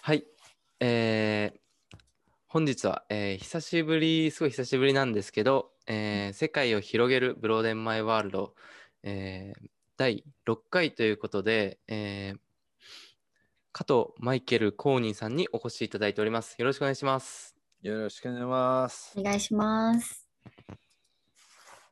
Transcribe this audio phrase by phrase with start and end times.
[0.02, 0.26] はい。
[0.82, 1.60] えー
[2.50, 8.56] 本日は、えー久しぶりすごい久しぶりなんですけど、えー世界を広げるブローデンマイワールド、
[9.04, 12.40] えー第6回ということで、えー
[13.72, 16.56] 加藤マイケル・コーニーさんにお越しいただいております。
[16.58, 17.56] よろしくお願いします。
[17.82, 19.14] よろしくお願いします。
[19.18, 20.30] お願いします。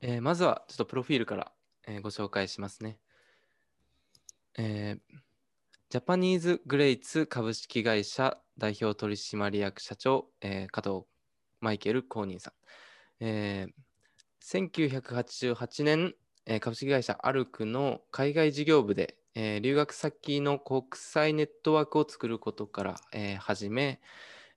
[0.01, 1.51] えーまずはちょっとプロフィールから、
[1.87, 2.99] えーご紹介しますね。
[4.57, 5.17] えー
[5.89, 11.05] ジャパニーズグレイツ株式会社代表取締役社長、えー加藤
[11.63, 12.53] マイケル・コーニーさん。
[13.25, 13.73] えー
[14.45, 16.13] 1988年、
[16.45, 24.01] えー株式会社アルクの海外事業部で、えー留学先の国際ネットワークを作ることから、えー始め、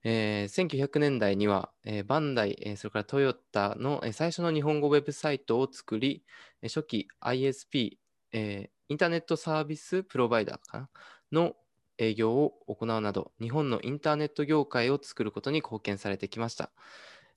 [0.03, 6.25] えー1900年代には、えーバンダイ、えーそれからトヨタの、えー最初の日本語ウェブサイトを作り、
[6.61, 7.97] えー初期 ISP、
[8.33, 10.89] えーインターネットサービスプロバイダーかな？
[11.31, 11.55] の
[11.97, 16.71] 営業を行うなど、日本のインターネット業界を作ることに貢献されてきました。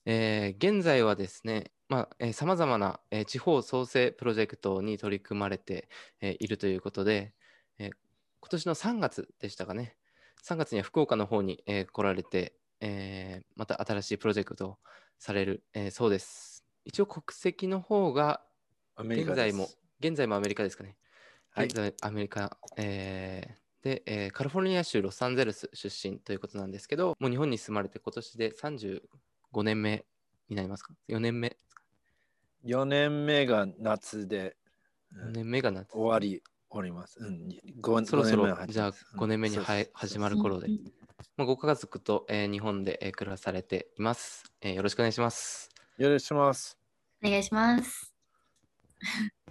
[0.05, 1.71] えー現在はですね、
[2.33, 5.89] さまざ、まな、えー地方創生プロジェクトに取り組まれて、
[6.21, 7.33] えーいるということで、
[7.77, 7.91] えー
[8.43, 9.95] 今年の3月でしたかね、
[10.43, 14.77] 3月には福岡の方に、えー来られて、えーまた新しいプロジェクトを
[15.19, 16.65] される、えーそうです。
[16.85, 18.41] 一応国籍の方が
[19.27, 20.97] 現在も、現在もアメリカですかね。
[21.51, 29.01] はい現在アメリカ、えーで、えーカリフォルニア州ロサンゼルス出身ということなんですけど、もう日本に住まれて今年で35
[29.63, 30.05] 年目
[30.49, 31.55] になりますか ?4 年目、
[32.65, 34.55] 4年目が夏で、
[35.13, 37.19] う4ん年目がな終わり終わります。
[37.19, 37.49] うん、
[37.81, 40.67] 5, そろそろ年目はじゃあ5年目には始まる頃で。
[40.67, 40.93] うん。
[41.37, 45.69] まあ、ご家族と、えー日本で、えー暮らされています、えーよろしくお願いします。
[45.97, 46.77] よろしくお願いします。
[47.23, 48.13] お願いします。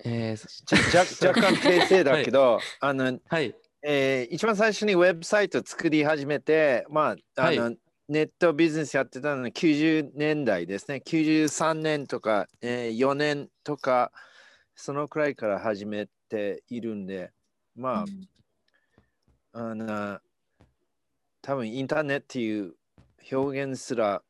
[0.04, 7.72] えーそじゃ若若干訂正だけど、あの、はい、えー一番最初にウェブサイト作り始めて、まあ、あの、は
[8.08, 11.02] ネットビジネスやってたのは90年代ですね。
[11.06, 14.12] 93年とか、えー4年とか、
[14.74, 17.32] そのくらいから始めているんで、
[17.76, 18.04] ま
[19.52, 20.18] あ、あの、
[21.42, 22.74] 多分インターネットっていう
[23.32, 24.22] 表現すら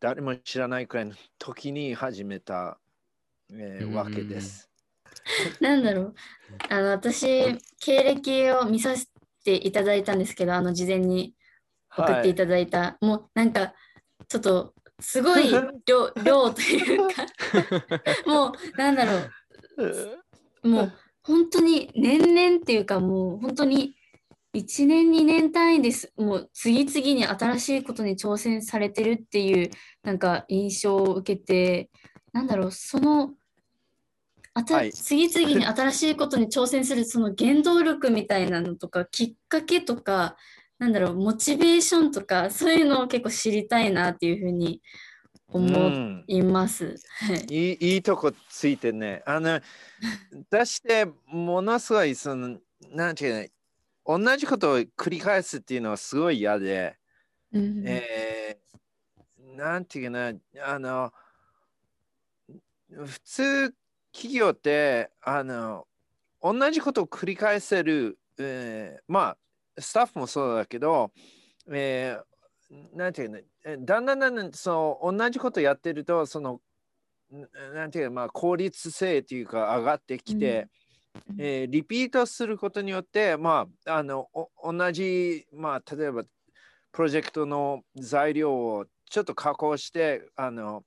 [0.00, 2.78] 誰も知らないくらいの時に始めた、
[3.52, 4.69] えーうんわけです。
[5.60, 6.14] なんだろう。
[6.68, 9.06] あの、私、経歴を見させ
[9.44, 11.34] ていただいたんですけど、あの、事前に
[11.96, 13.74] 送っていただいた、もうなんか、
[14.28, 15.50] ちょっと、すごい
[15.86, 17.26] 量 量というか、
[18.26, 19.30] もう、なんだろう。
[20.62, 20.92] もう
[21.22, 23.94] 本当に年々っていうかもう本当に
[24.54, 26.12] 1年2年単位です。
[26.16, 29.70] もう次々に新しいことに挑戦されてるっていう
[30.02, 31.88] なんか印象を受けて
[32.32, 32.72] なんだろう。
[32.72, 33.34] その
[34.54, 40.36] あたはい次々に 新しいことに挑戦するその原動力みたいなのとかきっかけとか
[40.78, 44.80] なんだろうモチベーションとかそういうのを結構知りたいなっていうふうに
[45.52, 46.96] う思んいます。
[47.18, 49.22] はいいいいいとこついてね。
[49.26, 49.60] あの、
[50.50, 52.60] 出してものすごい、その、
[52.90, 53.50] なんていう
[54.06, 56.96] の、同じことを繰り返すっていうのはすごい嫌で、
[57.52, 60.32] うんえーなんていうかな、
[60.64, 61.12] あの、
[62.88, 63.74] 普通
[64.12, 65.86] 企業って、あの、
[66.42, 69.36] 同じことを繰り返せる、えーま
[69.76, 71.12] あ、スタッフもそうだけど、
[71.70, 72.24] えー
[72.94, 76.60] なんていうの、えだんだんだんだんそう同じことやってると、その、
[77.32, 80.68] んなんていうか、まあ、効率性っていうか上がってきて、
[81.28, 81.36] うん。
[81.40, 86.22] えーリピートすることによって、まあ、あのお同じ、まあ、例えば
[86.92, 90.84] プロジェクトの材料をちょっと加工してあの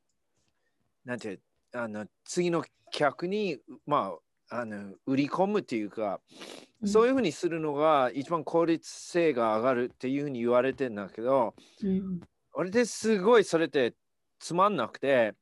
[1.03, 1.39] なんて
[1.73, 4.13] あの次の客に、ま
[4.49, 6.19] あ、あの売り込むっていうか、
[6.81, 12.19] うんそういうふうにするのが一番効率性が上がるっていうふうに言われてるんだけどうん
[12.51, 13.93] 俺ですごいそれって
[14.37, 15.33] つまんなくて。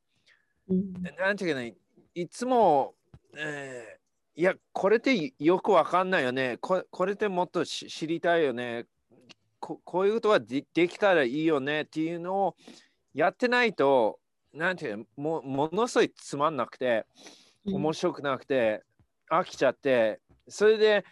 [0.70, 1.76] うんなんていうかね、
[2.14, 2.94] いつも、
[3.36, 4.02] えー
[4.36, 6.58] いや、これってよくわかんないよね。
[6.62, 8.86] ここれってもっとし知りたいよね
[9.60, 9.82] こ。
[9.84, 12.56] こういうことはでできたらいいよねっていうのを
[13.14, 14.20] やってないと、
[14.54, 17.06] なんていうのもものすごいつまんなくて、
[17.66, 18.84] 面白くなくて、
[19.30, 21.06] 飽きちゃって、それで、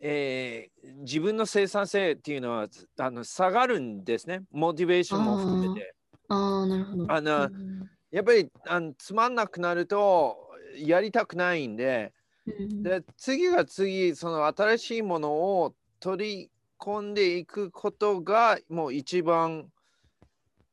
[0.00, 2.68] えー自分の生産性っていうのは
[2.98, 4.42] あの下がるんですね。
[4.50, 5.94] モチベーションも含めて。
[6.28, 7.12] ああ、なるほど。
[7.12, 10.36] あのうんやっぱりあのつまんなくなると、
[10.76, 12.12] やりたくないんで、
[12.46, 19.70] うんで次が次、その新しいものを取り込んでいくことがもう一番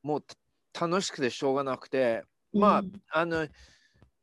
[0.01, 0.23] もう
[0.79, 3.47] 楽しくてしょうがなくて、まあ、うんあの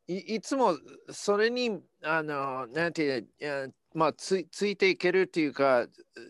[0.07, 0.77] いいつも
[1.11, 5.87] それにあのなんていうまあついついていけるっていうか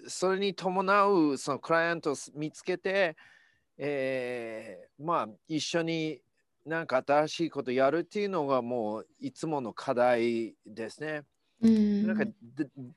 [0.06, 3.16] それに伴うそのクライアントを見つけて、
[3.78, 6.20] えーまあ一緒に
[6.64, 11.22] なんか新しいことやるっていうのがもういつもの課題ですね。
[11.60, 12.32] うんなんかだ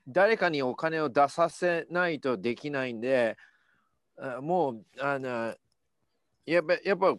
[0.06, 3.36] 誰かにお金を出させないとできないんで、
[4.18, 5.54] あもうあの
[6.52, 7.14] やっぱやっぱ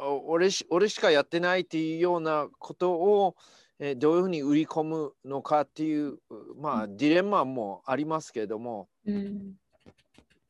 [0.00, 3.36] お俺し俺しかやってないっていうようなことを、
[3.78, 6.18] えーどういうふうに売り込むのかっていう、
[6.56, 9.54] まあ、ディレンマもありますけれども、うん。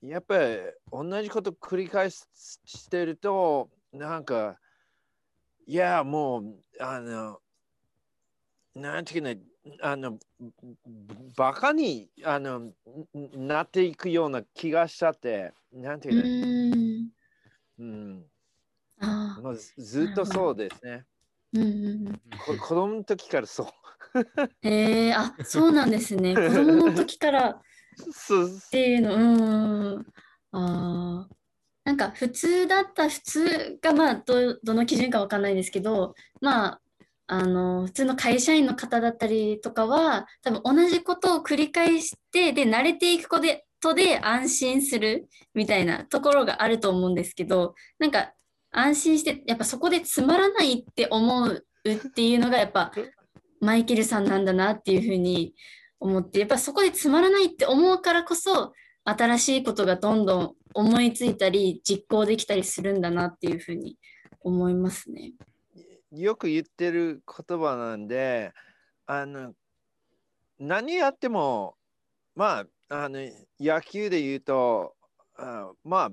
[0.03, 0.59] やっぱり
[0.91, 2.27] 同じこと繰り返し
[2.67, 4.59] してると、なんか、
[5.67, 6.45] いや、もう、
[6.79, 7.39] あの、
[8.75, 9.41] なんていうかね、
[9.81, 10.19] あの、
[11.37, 12.75] バカにあのん
[13.35, 16.71] なっていくような気がしちゃって、なんていううかね、
[17.05, 17.22] ん
[17.83, 18.25] うん、
[19.01, 21.05] あまあ、ずずっとそうですね。
[21.55, 22.09] ーうんうん。
[22.09, 23.67] うんこ子供の時からそう。
[24.63, 26.35] へえあそうなんですね。
[26.37, 27.61] 子供の時から。
[28.13, 30.07] そうっていうの、うん。
[30.53, 31.35] あー。
[31.85, 36.81] なんか普通だった普通がまあど、どの基準かわかんないですけど、まあ、
[37.27, 43.41] あの、普通の会社員の方だったりとかは、多分同じことを繰り返して、で、慣れていくこ
[43.83, 48.33] とで安心するみたいなところがあると思うんですけど、なんか
[48.71, 52.93] 安心して、やっぱそこでつまらないって思うっていうのがやっぱ
[53.61, 55.55] マイケルさんなんだなっていうふうに
[56.01, 58.73] 思って、やっぱそこでつまらないって思うからこそ、
[59.05, 63.99] 新しいことがどんどん思いついたり、実行できたりするんだなっていうふうに
[64.41, 65.33] 思いますね。
[66.13, 68.53] よく言ってる言葉なんで、
[69.07, 69.55] あの、
[70.59, 71.75] 何やっても、
[72.35, 73.21] まあ、あの、
[73.59, 74.95] 野球で言うと、
[75.37, 76.13] あまあ、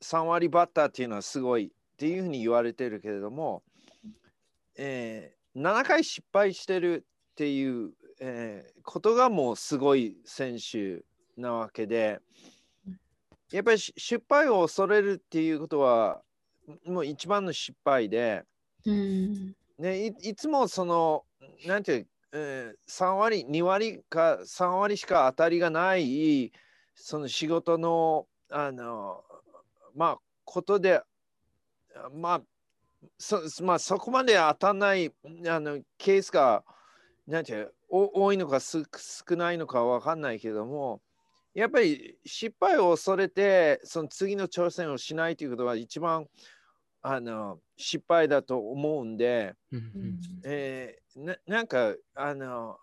[0.00, 3.64] 3割バッターっていうのはすごいっていうふうに言われてるけれども、
[4.76, 11.02] えー7回失敗してるっていう、えーことがもうすごい選手
[11.36, 12.20] なわけで、
[13.50, 16.22] やっぱりし失敗を恐れるっていうことは、
[16.86, 18.44] もう一番の失敗で、
[18.86, 19.56] うん。
[19.76, 21.24] ね、いいつもその、
[21.66, 26.52] なんていう、えー3割、2割か3割しか当たりがない、
[26.94, 29.22] その仕事の、あの、
[29.94, 31.02] まあ、ことで、
[32.12, 32.42] まあ、
[33.18, 35.12] そまあ、そこまで当たらない
[35.48, 36.64] あのケースが、
[37.26, 38.84] なんて、お多いのか少
[39.36, 41.02] ないのかわかんないけども、
[41.54, 46.26] やっぱり失敗を恐れて、その次の挑戦をしないということが一番
[47.02, 52.78] あの失敗だと思うんで、うんうんえーななんかあの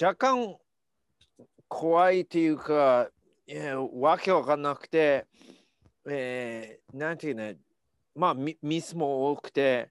[0.00, 0.56] 若干
[1.66, 3.08] 怖いっていうか
[3.48, 5.26] いやわけわかんなくて、
[6.08, 7.56] えーなんていうね
[8.14, 9.90] まあミミスも多くて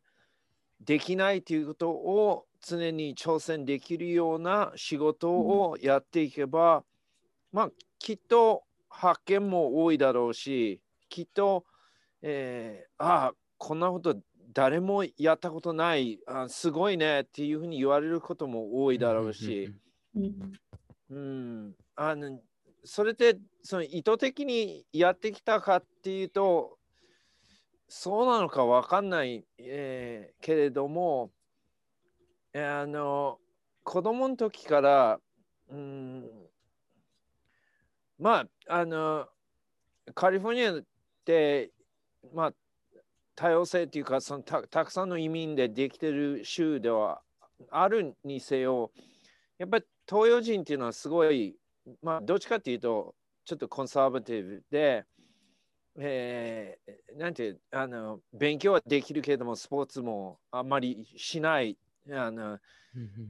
[0.79, 6.83] できないということを常に挑戦できるような仕事をやっていけば、
[7.51, 7.69] まあ
[7.99, 11.65] きっと発見も多いだろうしきっと、
[12.29, 14.17] えーああこんなこと
[14.53, 19.73] 誰もやったことないあすごいねっていうふうに言われることも多いだろうし、
[20.15, 20.53] うん
[21.09, 22.39] うん、あの
[22.83, 26.77] それってその意図的にやってきたかっていうと
[27.87, 31.31] そうなのかわかんない、えーけれども
[32.53, 33.37] えーあの
[33.83, 35.19] 子供の時から、
[35.69, 36.25] うん、
[38.19, 39.27] まああの
[40.13, 40.81] カリフォルニアっ
[41.23, 41.71] て
[42.33, 42.53] まあ
[43.35, 47.21] 多様性っていうかそのたたくさんの移民でできてる州では
[47.69, 48.91] あるにせよ
[49.57, 51.55] やっぱり東洋人っていうのはすごい
[52.01, 53.15] まあどっちかっていうと
[53.45, 55.05] ちょっとコンサバティブで、
[55.99, 61.77] えーなんてあの勉強はできるけれどもスポーツもあんまりしない
[62.11, 62.59] あのっ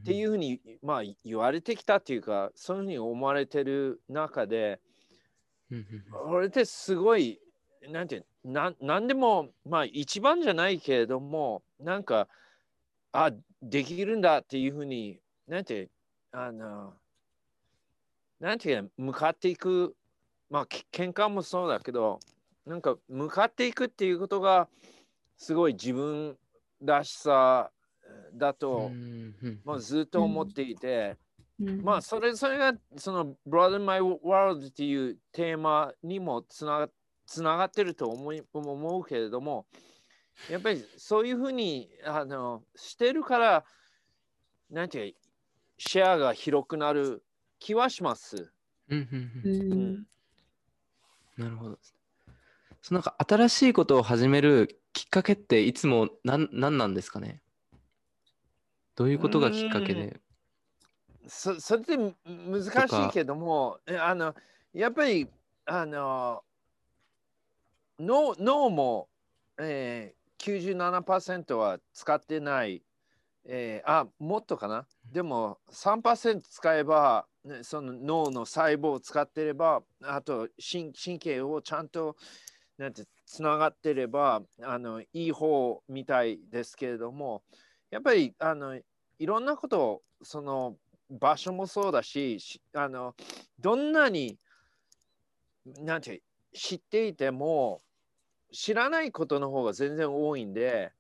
[0.06, 4.80] ていうふうに、まあ、言われてきたっていうかそういうふうに思われてる中で
[6.26, 7.40] 俺ってすごい
[7.90, 12.28] なんてななんでもまあ一番じゃないけれどもなんか
[13.12, 13.32] あ
[13.62, 15.90] できるんだっていうふうになんて
[16.32, 16.94] あの
[18.40, 19.96] なんていうか向かっていく
[20.50, 22.20] まあけ喧嘩もそうだけど
[22.66, 24.68] なんか向かっていくっていうことが
[25.38, 26.38] すごい自分
[26.82, 27.72] らしさ
[28.34, 28.92] だと、
[29.64, 31.16] まあ、ずっと思っていて、
[31.60, 31.82] うん。
[31.84, 36.90] まあそれそれがその Brother My World っていうテーマにもつなが
[37.28, 39.68] つながってると思い思うけれども
[40.50, 43.66] やっぱりそういうふうにあのしてるから、
[44.72, 45.20] なんていうか
[45.78, 47.24] シェアが広くなる
[47.60, 48.52] 気はします。
[48.90, 50.08] うんうんううんん。
[51.38, 52.00] なるほどですね。
[52.82, 57.42] そのなんか新しいことを始めるきっかけっていつも何何なんですかね？
[58.96, 60.22] どういうことがきっかけで？
[61.28, 64.34] そそれってむ難しいけども、えあの
[64.74, 65.28] やっぱり
[65.66, 66.42] あの
[68.00, 69.08] 脳脳も、
[69.60, 72.84] えー、97%は使ってない、
[73.46, 74.86] えーあもっとかな？
[75.12, 82.16] でも3%使えば、ね、その脳の細胞を使ってればあと神神経をちゃんと
[82.78, 87.42] なんてつながってればあのいい方みたいですけれども
[87.90, 90.76] やっぱりあのいろんなことをその
[91.10, 93.16] 場所もそうだししあの
[93.60, 94.38] どんなに
[95.80, 96.22] なんて
[96.54, 97.82] 知っていても
[98.58, 100.92] 知らないことの方が全然多いんで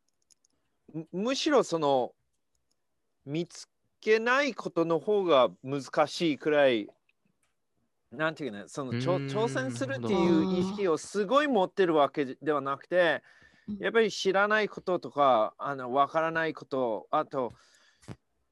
[0.93, 2.13] むむしろその
[3.25, 3.67] 見つ
[3.99, 6.87] けないことの方が難しいくらい
[8.11, 13.23] なんていうかねその挑戦するっていう意識をすごい持ってるわけではなくて
[13.67, 13.77] うん。
[13.79, 17.53] やっぱり知らないこととかあの分からないことあと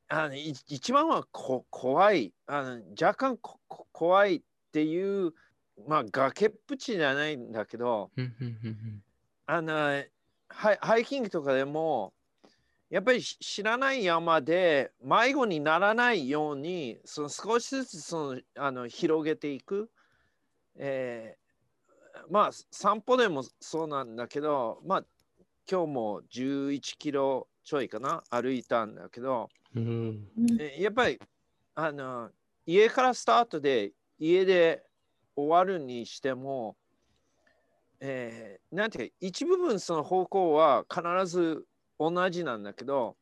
[0.07, 3.39] あのい一番はこ怖いあの若干
[3.91, 4.41] 怖いっ
[4.73, 5.31] ていう
[5.87, 8.11] まあ崖っぷちじゃないんだけど
[9.45, 10.03] あの
[10.47, 12.13] ハイハイキングとかでも
[12.89, 19.89] やっぱりし知らない山で迷子にならないようにその少しずつそのあの広げていく、
[20.77, 21.45] えー
[22.29, 25.03] まあ散歩でもそうなんだけどまあ
[25.69, 30.27] 今日も11キロちょいかな歩いたんだけどうん。
[30.59, 31.19] えやっぱり
[31.75, 32.29] あの
[32.65, 34.83] 家からスタートで家で
[35.35, 36.75] 終わるにしても、
[37.99, 41.65] えーなんていうか一部分その方向は必ず
[41.99, 43.15] 同じなんだけど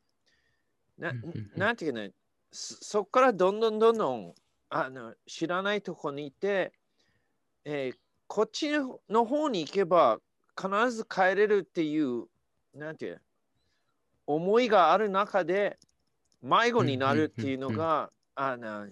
[0.98, 1.12] な
[1.56, 2.12] なんていうかね
[2.50, 4.34] そそこからどんどんどんどん
[4.70, 6.72] あの知らないとこに行って、
[7.64, 8.70] えーこっち
[9.08, 10.18] の方に行けば
[10.56, 12.24] 必ず帰れるっていう
[12.74, 13.20] なんていう
[14.26, 15.78] 思いがある中で
[16.42, 18.86] 迷子になるっていうのが、あの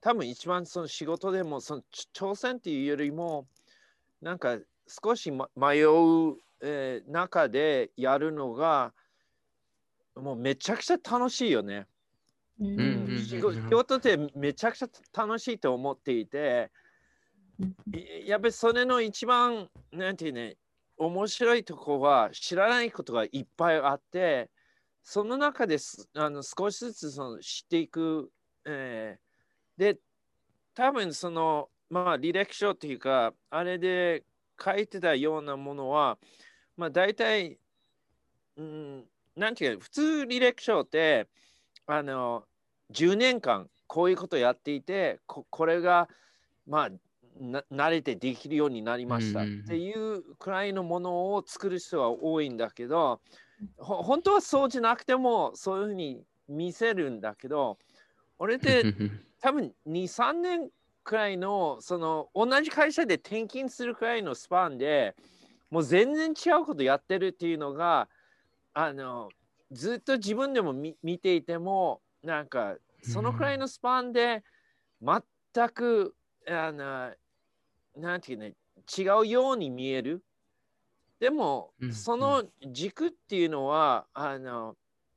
[0.00, 3.46] 多分一番その仕事でもそのち挑戦っていうよりも
[4.22, 8.92] なんか少し、ま、迷う、えー中でやるのが
[10.16, 11.86] もうめちゃくちゃ楽しいよね。
[12.60, 16.70] うん仕事ってめちゃくちゃ楽しいと思っていて、
[17.94, 20.56] いやっぱりそれの一番なんていうね
[20.98, 24.50] 面白いところは知らないことがいっぱいあって
[25.02, 28.30] その中ですあの少しずつその知っていく、
[28.66, 29.29] えー
[29.80, 29.96] で
[30.74, 34.24] 多分そのまあ履歴書っていうかあれで
[34.62, 36.18] 書いてたようなものは
[36.76, 37.58] まあ大体、
[38.58, 39.04] うん、
[39.36, 41.28] なんていうか普通履歴書って
[41.86, 42.44] あの
[42.92, 46.10] 10年間こういうことやっていてここれが
[46.66, 46.90] まあ
[47.40, 53.22] な慣れてできるようになりましたっていうくらいのものを作る人は多いんだけど
[53.78, 57.78] ほ本当はそうじゃなくてもそういうふうに見せるんだけど
[58.40, 58.94] 俺って
[59.40, 60.70] 多分23年
[61.04, 65.14] くらいのその同じ会社で転勤するくらいのスパンで
[65.70, 68.08] もう全然違うことやってるっていうのが
[68.72, 69.28] あの
[69.70, 74.42] ずっと自分でも見見ていてもなんかそのくらいのスパンで
[75.02, 76.14] 全く
[76.48, 77.10] あの
[77.96, 78.54] なんていうね
[78.98, 80.22] 違うように見える。
[81.20, 84.76] でも、うんその軸っていうのはあの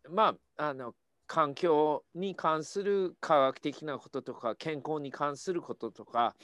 [0.10, 0.94] まああの
[1.34, 6.36] 環境に関する科学的なこととか健康に関することとか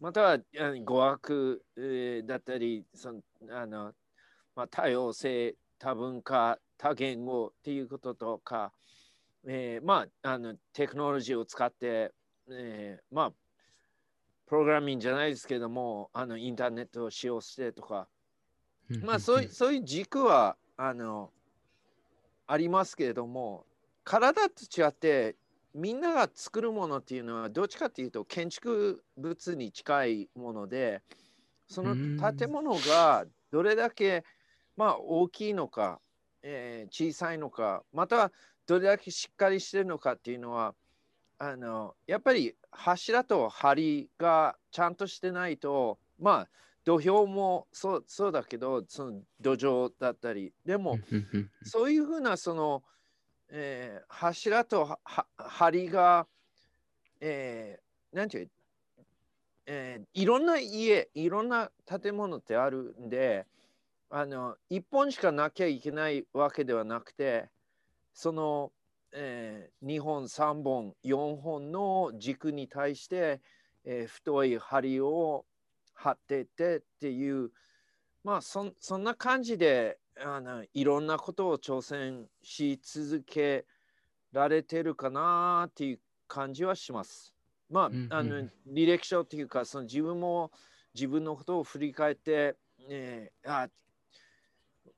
[0.00, 0.38] または
[0.84, 3.20] 語学、えーだったりその
[3.50, 3.94] あの、
[4.54, 8.70] まあ、多様性多文化多言語っていうこととか、
[9.46, 12.12] えーまああのテクノロジーを使って、
[12.50, 13.32] えーまあ
[14.46, 18.08] プログラミングじゃないですけどもあのインターネットを使用してとか
[19.02, 21.30] まあそういうそういう軸はあの
[22.46, 23.64] ありますけれども
[24.08, 25.36] 体と違って
[25.74, 31.02] みんなが作るものっていうのはどっちかっていうと建築物に近いもので
[31.68, 34.24] そのうん建物がどれだけ
[34.78, 36.00] まあ大きいのか、
[36.42, 38.32] えー小さいのかまたは
[38.66, 40.74] どれだけしっかりしてるのかっていうのは
[41.38, 46.48] あのやっぱり柱と梁がちゃんとしてないとまあ
[46.88, 50.54] 土俵もそうそうだけどその土壌だったり。
[50.64, 50.98] でも、
[51.62, 52.82] そういうふうなその、
[53.50, 55.26] えー柱とは
[55.60, 56.26] 梁が、
[57.20, 58.50] えーなんていう、
[59.66, 63.46] えーいろんな家いろんな建物ってあるんで
[64.10, 67.48] あの1本しかなきゃいけないわけではなくて
[68.14, 68.72] その、
[69.12, 73.40] えー、2本3本4本の軸に対して、
[73.84, 75.44] えー太い針を
[75.94, 77.50] 貼ってってっていう
[78.24, 83.66] まあそそんな感じであのいろんなことを挑戦し続け
[84.32, 87.34] られてるかなっていう感じはします。
[87.70, 90.50] まあ、うんうんあの履歴書っていうかその自分も
[90.94, 92.56] 自分のことを振り返って、
[92.88, 93.68] えーあ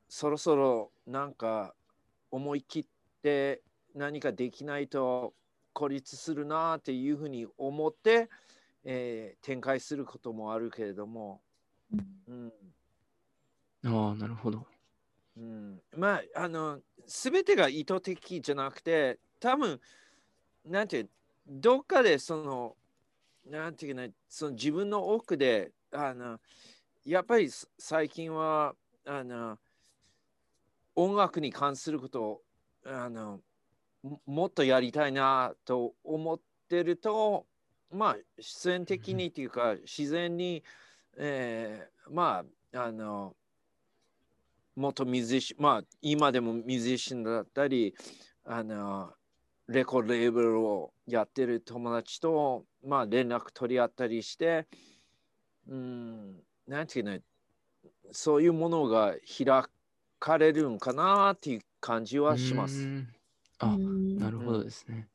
[0.07, 1.73] そろそろなんか
[2.31, 2.85] 思い切っ
[3.21, 3.61] て
[3.95, 5.33] 何かできないと
[5.71, 8.29] 孤立するなっていうふうに思って、
[8.83, 11.41] えー展開することもあるけれども、
[12.27, 12.51] うん
[13.83, 14.65] ああ、なるほど。
[15.37, 19.79] うん、まああの全てが意図的じゃなくて多分
[20.65, 21.09] なんていう
[21.47, 22.75] どっかでその
[23.49, 26.39] なんていうかなその自分の奥であの
[27.05, 29.57] やっぱり最近はあの
[30.95, 32.41] 音楽に関することを
[32.85, 33.39] あの
[34.25, 37.45] もっとやりたいなと思ってると
[37.91, 40.63] まあ自然的にっていうか自然に、
[41.17, 43.35] えーまああの
[44.75, 47.93] 元ミュージシャン、まあ今でもミュージシャンだったり、
[48.45, 49.11] あの、
[49.67, 54.67] レコードレーベルをやってる友達と、まあ連絡取り合ったりして、
[55.67, 56.35] うん、
[56.67, 57.19] なんていうの、
[58.11, 59.63] そういうものが開
[60.19, 62.87] かれるんかなっていう感じはします。
[63.59, 65.07] あ、うんなるほどですね。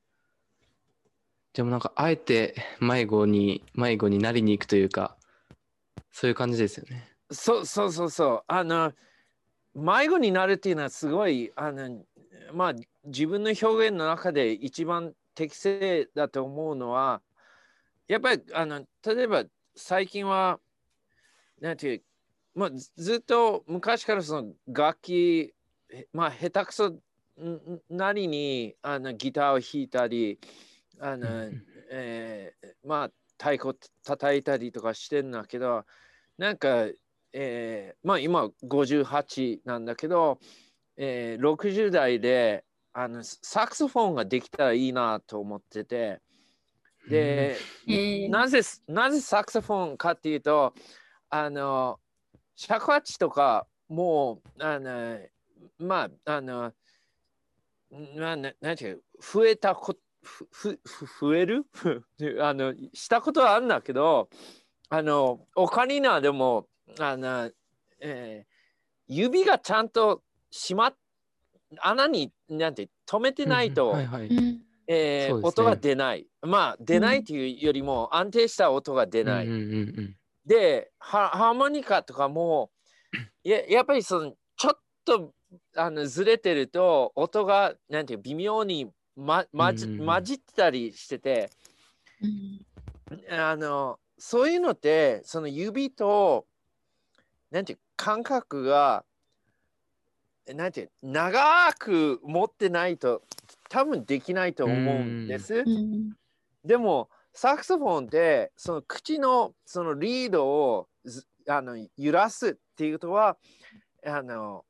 [1.52, 5.16] じゃあもうなんかあえて迷子に迷子になりに行くというか
[6.12, 7.08] そういう感じですよね。
[7.30, 8.42] そうそうそうそう。
[8.46, 8.92] あの、
[9.76, 12.02] 迷子になるっていうのはすごい、あの、
[12.54, 17.20] まあ、自分の表現の中で一番適正だと思うのは、
[18.08, 20.58] やっぱり、あの、例えば最近は、
[21.60, 22.02] なんていう、
[22.54, 25.54] まあ、ずずっと昔からその楽器、
[25.92, 27.00] えまあ、下手くそん
[27.90, 30.38] なりにあのギターを弾いたり、
[30.98, 35.84] あの、うんえーまあ、太鼓叩いたりとかしてるんだけど、
[36.38, 36.86] なんか、
[37.38, 40.38] えーまあ今58なんだけど、
[40.96, 46.20] えー60代であのサクソフォンができたらいいなと思ってて、
[47.10, 48.30] で、えー。
[48.30, 50.72] なぜなぜサクソフォンかっていうと、
[51.28, 52.00] あの、
[52.56, 55.18] 尺八とかもう、あの、
[55.78, 56.72] まあ、あの、
[57.90, 61.66] なななんていう増えたこふふふ増える？
[62.42, 64.28] あのしたことはあるんだけど
[64.88, 66.66] あのオカリナでも
[66.98, 67.50] あの、
[68.00, 68.56] えー
[69.08, 70.96] 指がちゃんとしまっ
[71.80, 73.96] 穴になんて止めてないと、
[74.88, 76.26] え音が出ない。
[76.42, 79.62] まあ出ないっていうよりも安定した音が出ない、うんうんう
[80.02, 82.70] んでハハーモニカとかも
[83.42, 85.32] ややっぱりそのちょっと
[85.74, 91.50] あのずれてると音がなんていう微妙にままじ混じってたりしてて
[92.22, 93.36] うん。
[93.36, 96.46] あのそういうのってその指と
[97.56, 99.02] なんていう感覚が
[100.46, 103.22] なんていう長く持ってないと
[103.70, 105.54] 多分できないと思うんです。
[105.54, 106.10] うん
[106.62, 113.38] でもサクソフォンってその口のそのリードをずあの揺らすっていうことは
[114.04, 114.64] あの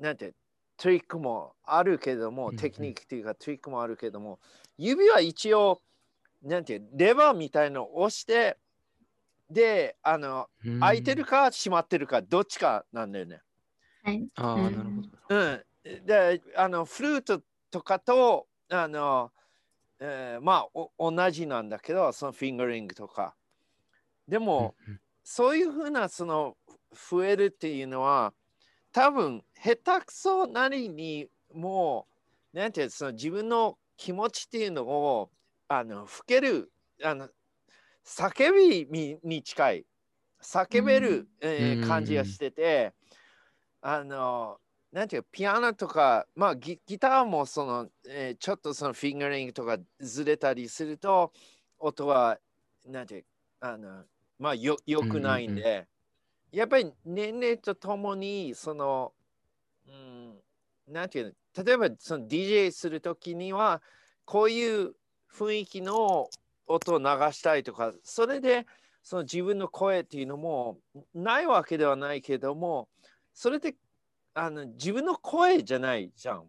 [0.00, 0.32] なんて
[0.78, 4.40] トリックもあるけどもテクニックっていうかトリックもあるけども
[4.78, 5.80] 指は一応
[6.42, 8.56] なんてレバーみたいのを押して
[9.52, 10.80] であのうん。
[10.80, 13.40] 開いてるか閉まってるかどっちかなんだよね。
[14.02, 15.08] はいああ、うんなるほど。
[15.28, 15.44] う
[15.94, 19.30] ん、であのフルートとかとあの、
[20.00, 23.34] えーまあお同じなんだけどそのフィンガリングとか
[24.28, 24.74] でも、
[25.24, 26.56] そういうふうなその
[27.10, 28.32] 増えるっていうのは
[28.92, 32.06] 多分下手くそなりにも
[32.54, 35.30] うなんていうのその自分の気持ちっていうのを
[35.68, 37.28] あの吹けるあの
[38.04, 39.86] 叫びにに近い。
[40.42, 41.28] 叫べる、うん。
[41.40, 42.92] えーうん感じがしてて、
[43.80, 44.58] あの
[44.92, 51.32] なんていうかピアノとか、まあ、ギギターもその、えーちょっとそのフィンガリングとかずれたりすると
[51.78, 52.38] 音は
[52.86, 53.24] なんていう
[53.60, 54.04] あの
[54.38, 55.86] まあよよくないんで、
[56.50, 59.12] やっぱり年齢とともにその、
[59.88, 63.80] うん、なんていうの例えばその DJ するときには
[64.24, 64.94] こういう
[65.32, 66.28] 雰囲気の
[66.66, 68.66] 音を流したいとかそれで
[69.02, 70.78] その自分の声っていうのも
[71.14, 72.88] ないわけではないけども
[73.34, 73.74] それで
[74.34, 76.44] あの自分の声じゃないじゃん。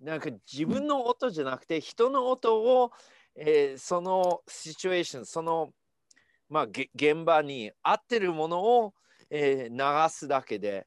[0.00, 2.92] なんか自分の音じゃなくて人の音を、
[3.34, 5.70] えーそのシチュエーションその、
[6.48, 8.94] まあ、げ現場に合ってるものを、
[9.30, 10.86] えー流すだけで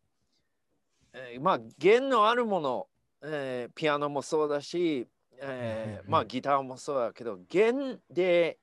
[1.14, 2.88] えーまあ弦のあるもの、
[3.24, 5.08] えピアノもそうだし、
[5.42, 8.58] えーまあギターもそうだけど弦で、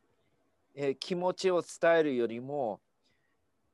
[0.75, 2.81] えー気持ちを伝えるよりも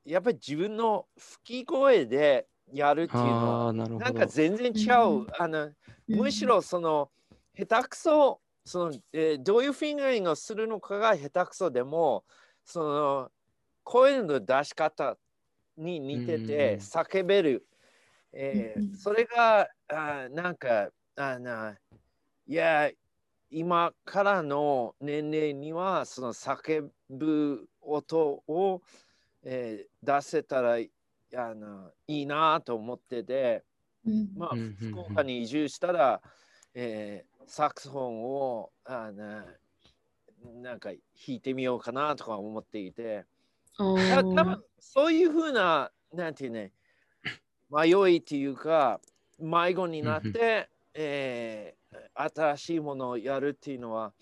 [0.04, 5.70] やっぱり自分の吹き声でやるっていうのはなんか全然違う、うんあの
[6.08, 7.10] むしろその
[7.56, 12.24] 下手くそその、えーどういうフィンガリングをするのかが下手くそでも
[12.64, 13.30] その
[13.82, 15.16] 声の出し方
[15.76, 17.66] に似ててうん叫べる、
[18.32, 21.76] えーそれがあなんかあな
[22.46, 22.90] いや
[23.50, 28.82] 今からの年齢にはその叫ぶ音を、
[29.42, 30.76] えー出せたら
[31.36, 33.62] あのいいなと思ってて。
[34.06, 36.20] うんまあ福岡に移住したら、
[36.74, 39.44] えーサクソフォンをあな
[40.62, 43.24] なんか弾いてみようかなとか思っていて、
[43.78, 46.72] 多ー分そういうふうな、なんていうね、
[47.70, 49.00] 迷いっていうか、
[49.38, 51.83] 迷子になって、 えー
[52.14, 54.12] 新しいものをやるっていうのは、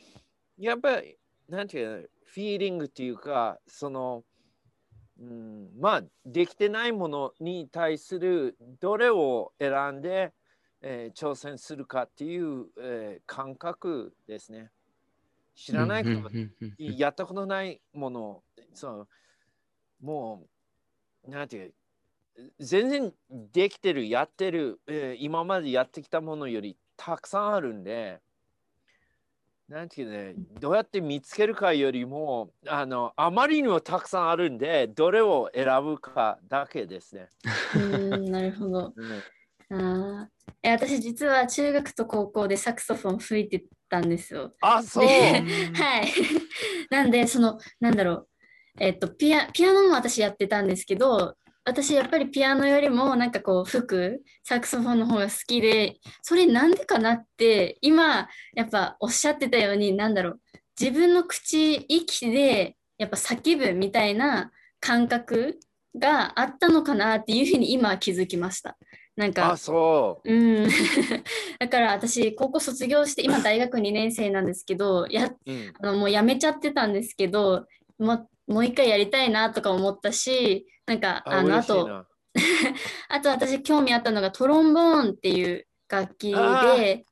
[0.59, 1.17] やっぱり、
[1.49, 4.25] なんていうの、フィーリングっていうか、その、
[5.21, 10.33] うん、まあ、できてないものに対するどれを選んで、
[10.81, 14.71] えー挑戦するかっていう、えー感覚ですね。
[15.55, 16.37] 知らないこと、
[16.79, 19.09] やったことないもの、そう
[20.01, 20.49] も
[21.25, 21.75] う、なんていう、
[22.59, 28.21] 全然できてる、やってる、えー今までやってきたものよりたくさんあるんで、
[29.69, 37.27] なんていうね、どうやって見つけるかよりも、あの、あまりにもたくさんあるんで、どれを選ぶかだけですね。
[37.75, 38.93] うんなるほど。
[38.97, 39.23] うん
[39.75, 44.53] あーえ私実は中学と高校でサクソフォン吹いてたんですよ。
[44.61, 45.07] あ、そう。
[45.09, 45.43] で
[45.75, 46.09] はい。
[46.91, 48.29] なんで、その、なんだろう。
[48.79, 60.40] えっと、ピア、ピアノも私やってたんですけど、私やっぱりピアノよりもなんかこう吹くサクソフォンの方が好きで、それなんでかなって、今やっぱおっしゃってたように、なんだろう。
[60.81, 65.61] 自分の口、息でやっぱ叫ぶみたいな感覚
[65.96, 68.77] があったのかなっていうふうに今気づきました。
[69.14, 70.35] なんかあ、、そう。
[70.35, 70.68] うん。
[71.61, 75.72] だから私、高校卒業して、今大学2年生なんですけど、や、うん。
[75.81, 77.66] あのもうやめちゃってたんですけど、
[77.98, 82.07] もう、もう一回やりたいなとか思ったし、なんか、あの、あと、
[83.09, 87.05] あと私興味あったのがトロンボーンっていう楽器あで、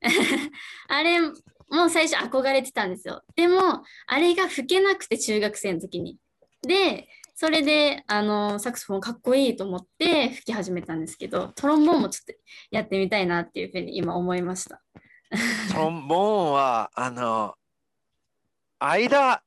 [0.88, 3.22] あ れもう最初憧れてたんですよ。
[3.36, 6.18] でも、あれが吹けなくて中学生の時に。
[6.62, 12.32] で、それで、あの、サクソフォンかっこいいと思って吹き始めたんですけど、トロンボーンもちょっと
[12.70, 14.82] やってみたいなっていうふうに今思いました。
[15.72, 17.54] トロンボーンは、あの、
[18.80, 19.42] 間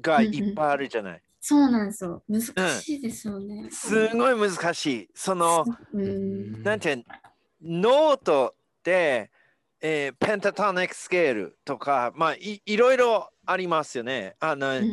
[0.00, 1.22] がいっぱいあるじゃない。
[1.40, 2.22] そうなんですよ。
[2.28, 2.42] 難
[2.80, 3.68] しいですよね。
[3.70, 5.08] すごい難しい。
[5.14, 6.62] その、うん。
[6.62, 7.04] なんていう
[7.60, 9.30] ノートで、
[9.80, 14.36] えーペンタトニックスケールとか、まあい、いろいろありますよね。
[14.38, 14.84] あの、うん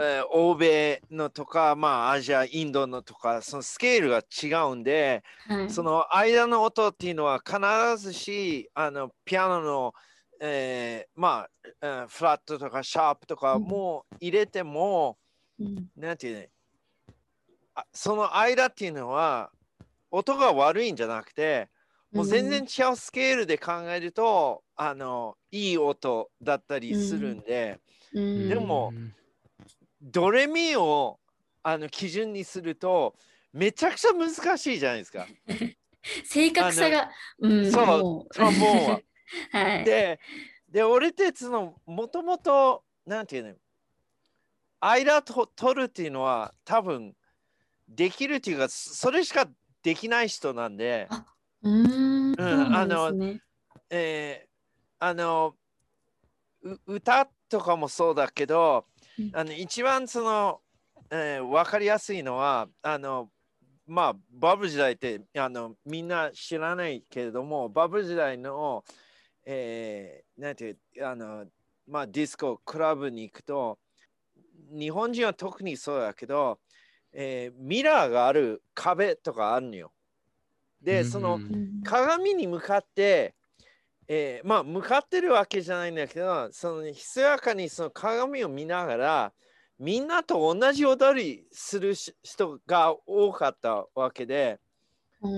[0.00, 7.58] えー欧米のとか、まあ、アジア、インドのとか、そのスケールが違うんで、はいその間の音っていうのは必
[8.02, 9.94] ずし、あの、ピアノの、
[10.40, 11.50] えーまあ、
[11.82, 15.18] えーフラットとかシャープとかうんもう入れても、
[15.58, 16.50] うんなんていうね、
[17.74, 19.50] あその間っていうのは、
[20.10, 21.68] 音が悪いんじゃなくて、
[22.12, 27.78] もう全然違うスケールで考えると、あの、いい音だったりするんで、
[28.14, 28.92] うんでも
[30.02, 31.20] ドレミを
[31.62, 33.14] あの基準にすると
[33.52, 35.26] めちゃくちゃ難しいじゃないですか。
[36.24, 39.00] 正確さが、うん、そうもうトロンボーンは。
[39.52, 39.84] はい。
[39.84, 40.20] で、
[40.68, 43.54] で俺たちのもともと、なんていうの、
[44.80, 47.14] 間と取るっていうのは多分
[47.88, 49.48] できるっていうか、それしか
[49.82, 51.08] できない人なんで、
[51.62, 53.12] うーん、あの。
[53.92, 54.50] えー
[55.02, 55.54] あの
[56.62, 58.84] う歌とかもそうだけど、
[59.18, 59.30] うん。
[59.32, 60.60] あの一番その、
[61.10, 63.30] えー、分かりやすいのはあの
[63.86, 68.84] まあバブル時代ってあのみんな知らないけれどもバブル時代の、
[69.44, 71.46] えーなんていうあの
[71.86, 73.78] まあディスコクラブに行くと
[74.72, 76.60] 日本人は特にそうだけど、
[77.12, 79.92] えーミラーがある壁とかあるのよ。
[80.80, 83.34] で、その、うん鏡に向かって、
[84.06, 89.32] えーまあ向かってるわけじゃないんだけどそのひそやかにその鏡を見ながら
[89.78, 94.60] みんなと同じ踊りするし人が多かったわけで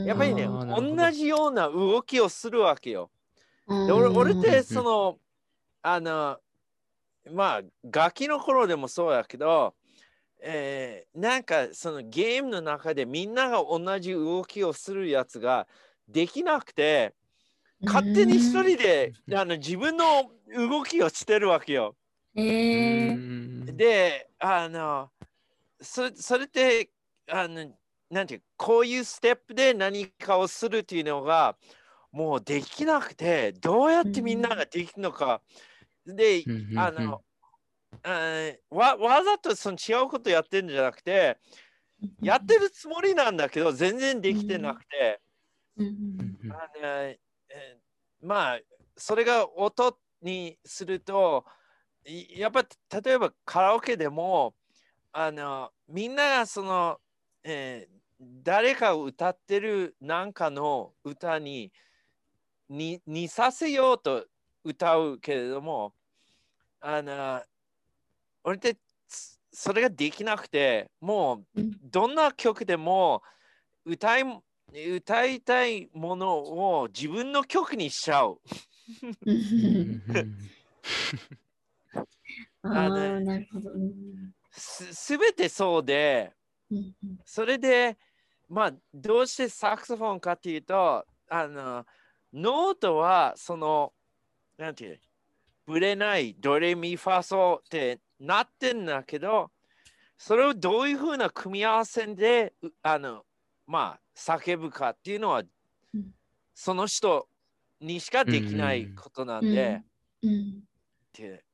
[0.06, 3.10] やっぱりね同じような動きをするわけよ。
[3.66, 3.86] うん。
[3.86, 5.18] で俺俺ってうんその
[5.82, 6.38] あの
[7.30, 9.74] まあガキの頃でもそうだけど、
[10.40, 15.68] えーなんかそのゲームの中でみんなが同じ動きをするやつが
[16.08, 17.14] できなくて、
[17.84, 21.96] 勝手に一人であの自分の動きをしてるわけよ。
[22.34, 23.76] えうー、ん。
[23.76, 25.10] で、あの、
[25.80, 26.90] そそれって、
[27.28, 27.76] あの、
[28.10, 31.56] なんていうこういうステップで何かをするっていうのが、
[32.12, 35.42] もうできなくて、どうやってみんなができるのか。
[36.06, 37.22] で、うんあの、
[38.70, 41.38] わわざとその違うことやってるんじゃなくて、
[42.20, 45.20] やってるつもりなんだけど、全然できてなくて、
[46.50, 48.60] あのえーまあ、
[48.96, 51.44] それが音にすると、
[52.04, 52.66] いやっぱ
[53.02, 54.54] 例えばカラオケでも、
[55.12, 57.00] あのみんながその、
[57.44, 58.02] えー
[58.44, 61.72] 誰かを歌ってるなんかの歌に
[62.68, 64.26] に似させようと
[64.64, 65.94] 歌うけれども、
[66.80, 67.42] あの
[68.44, 68.76] 俺って
[69.08, 73.22] つそれができなくて、もううんどんな曲でも
[73.84, 74.24] 歌い
[74.94, 78.40] 歌いたいものを自分の曲にしちゃう。
[82.62, 83.70] ああのーなるほど。
[83.70, 86.32] うんすすべてそうで、
[86.70, 86.94] うん
[87.24, 87.96] それで、
[88.48, 91.86] まあ、どうしてサクソフォンかっていうと、あの、
[92.32, 93.92] ノートは、その、
[94.58, 95.00] なんていう、
[95.66, 99.50] ぶれない、ドレミファソってなってんだけど、
[100.18, 103.24] それをどういうふうな組み合わせで、うあの、
[103.66, 105.42] まあ、叫ぶかっていうのは
[105.94, 106.14] うん、
[106.54, 107.28] その人
[107.80, 109.82] にしかできないことなんで、
[110.22, 110.62] うん
[111.08, 111.44] って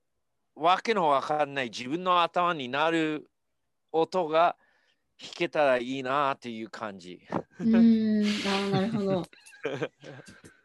[0.54, 3.30] わけのわかんない自分の頭になる
[3.92, 4.56] 音が
[5.20, 7.20] 弾けたらいいなっていう感じ。
[7.58, 8.22] うん、
[8.70, 9.24] なるほど。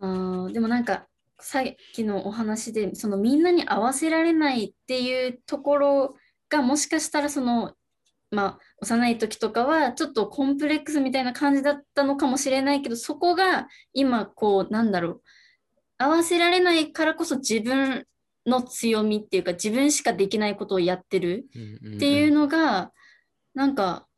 [0.00, 1.06] あーでもなんか
[1.40, 6.16] さっきのお話でそのみんなに合わせられないっていうところ
[6.48, 7.72] がもしかしたらその
[8.30, 15.22] まあ幼い時とかはちょっとコンプレックスみたいな感じだったのかもしれないけどそこが今こうなんだろう。
[15.96, 18.04] 合わせられないからこそ自分
[18.46, 21.46] の強みっていうか自分しかできないことをやってる
[21.84, 22.90] うんっていうのが
[23.54, 24.08] なんか、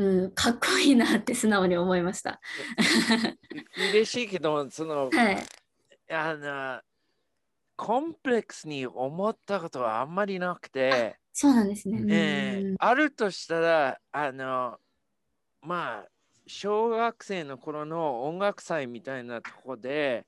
[0.00, 2.40] うん、かっこいいなって素直に思いました。
[3.92, 5.44] 嬉しいけど、その、はい。
[6.10, 6.80] あの、
[7.76, 11.98] コンプレックスに思ったことはあんまりなくて、そうなんですね。
[11.98, 14.78] うんえーあるとしたら、あの、
[15.60, 16.08] まあ、
[16.46, 20.26] 小学生の頃の音楽祭みたいなとこで、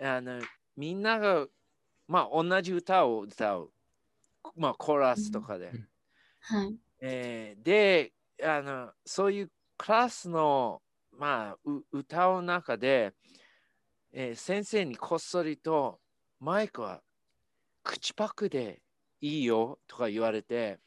[0.00, 0.40] あの、
[0.78, 1.46] みんなが、
[2.06, 3.70] まあ、同じ歌を歌う。
[4.56, 5.66] まあ、コーラスとかで。
[5.66, 5.88] うん
[6.40, 6.74] はい。
[7.00, 13.14] えーであの、そういうクラスの、まあ、う歌う中で、
[14.12, 16.00] えー先生にこっそりと、
[16.40, 17.02] マイクは
[17.82, 18.82] 口パクで
[19.20, 20.78] いいよとか言われて、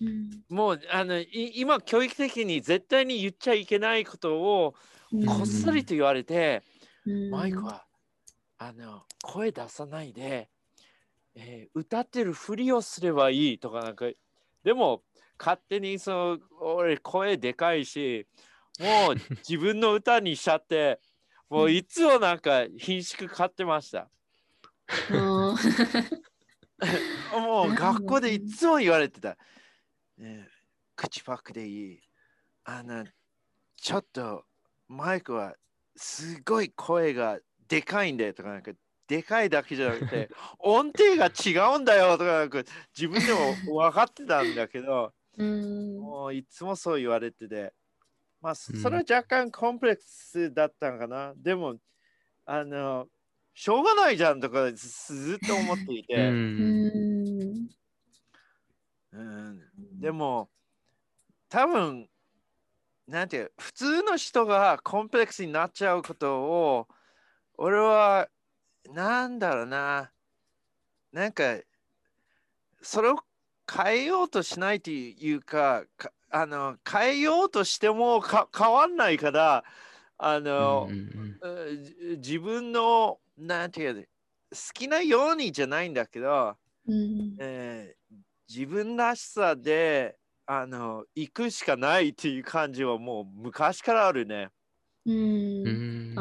[0.00, 0.44] うん。
[0.48, 4.74] もうあのい今、教育的に絶対に言っちゃいけないことを
[5.26, 6.62] こっそりと言われて、
[7.06, 7.30] うん。
[7.30, 7.86] マイクは
[8.58, 10.50] あの声出さないで、
[11.34, 14.06] えー歌ってるふりをすればいいとかなんか
[14.64, 15.02] でも
[15.38, 18.26] 勝手にその俺声でかいし
[18.80, 19.14] もう
[19.48, 21.00] 自分の歌にしちゃって
[21.48, 24.10] もういつもなんか品種買ってました。
[27.32, 29.36] もう学校でいつも言われてた。
[30.18, 30.48] ね、
[30.96, 32.00] 口パクでいい。
[32.64, 33.04] あの、
[33.76, 34.44] ちょっと
[34.88, 35.54] マイクは
[35.96, 38.72] すごい声がでかいんだよとか、なんか
[39.06, 42.64] でかいだけじゃなくて、音程が違うんだよとか、なんか
[42.96, 47.72] 自分でも分かってたんだけど、うんもういつもそう言われてて、
[48.40, 48.80] まあ、うん。
[48.80, 51.32] それは若干コンプレックスだったのかな。
[51.36, 51.76] でも、
[52.46, 53.08] あの、
[53.54, 56.14] しょうがないじゃんとかずずっと思っていて。
[56.14, 56.58] うん。
[56.60, 57.68] うん。
[59.12, 59.60] うん、
[60.00, 60.50] でも
[61.48, 62.08] 多分
[63.06, 66.88] なんていう普通の人がコンプレックスになっちゃうことを
[67.56, 68.28] 俺は
[68.92, 70.10] なんだろうな。
[71.12, 71.58] なんか
[72.82, 73.16] それを
[73.72, 79.64] 変えようとしないというかかあの変えようとしてもか変わんないから
[80.18, 84.06] あの、うんうんうじ自分のなんていうの好
[84.72, 94.50] きなようにじゃないんだけど、うんえー自分らしさであの行くしかないっていう感じはもう昔からあるね。
[95.06, 95.66] うん。
[95.66, 96.14] うん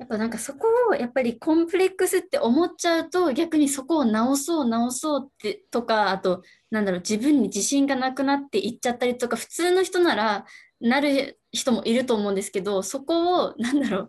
[0.00, 10.46] やっぱなんかそこをやっぱりコンプレックスって思っちゃうと逆にそこを直そう直そうってとかあとなんだろう自分に自信がなくなっていっちゃったりとか普通の人なら
[10.80, 14.08] なる人もいると思うんですけどそこをなんだろう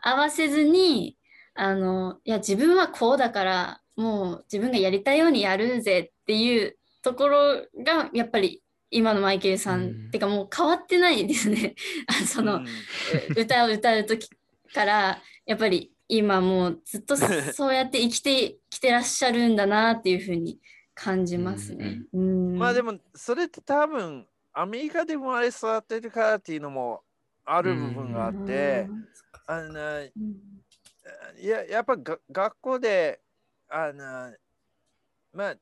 [0.00, 1.16] 合わせずに
[1.56, 11.74] あのいや自分はこうだからもう自分がやりたいようにやるぜっていうところがやっぱり今のマイケルさん、うんてかもう変わってないですね。
[12.06, 12.66] あその、うん。
[13.36, 14.28] 歌を歌う時
[14.76, 20.60] からやっぱり今もうずっとそうやって生きてきてらっしゃるんだなっていうふうに
[20.94, 22.02] 感じますね。
[22.12, 27.00] うんまあでもそれって多分アメリカで生まれ育ってるからっていうのも
[27.46, 28.86] ある部分があって、
[29.46, 30.36] あのうん。
[31.40, 33.20] いややっぱが学校で
[33.70, 34.34] あの
[35.32, 35.56] まあ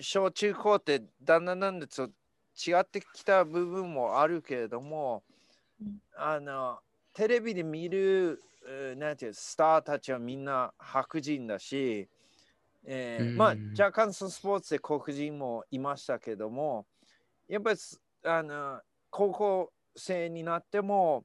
[0.00, 5.24] 小中高ってだんだんだんだんと違ってきた部分もあるけれども、
[5.82, 5.98] うん。
[6.16, 6.78] あの
[7.12, 12.08] テレビで見るえーなんていうスターたちはみんな白人だし、
[12.84, 13.36] えーうん。
[13.36, 16.86] まあ若干そのスポーツで黒人もいましたけども
[17.48, 21.24] やっぱりすあの高校生になっても、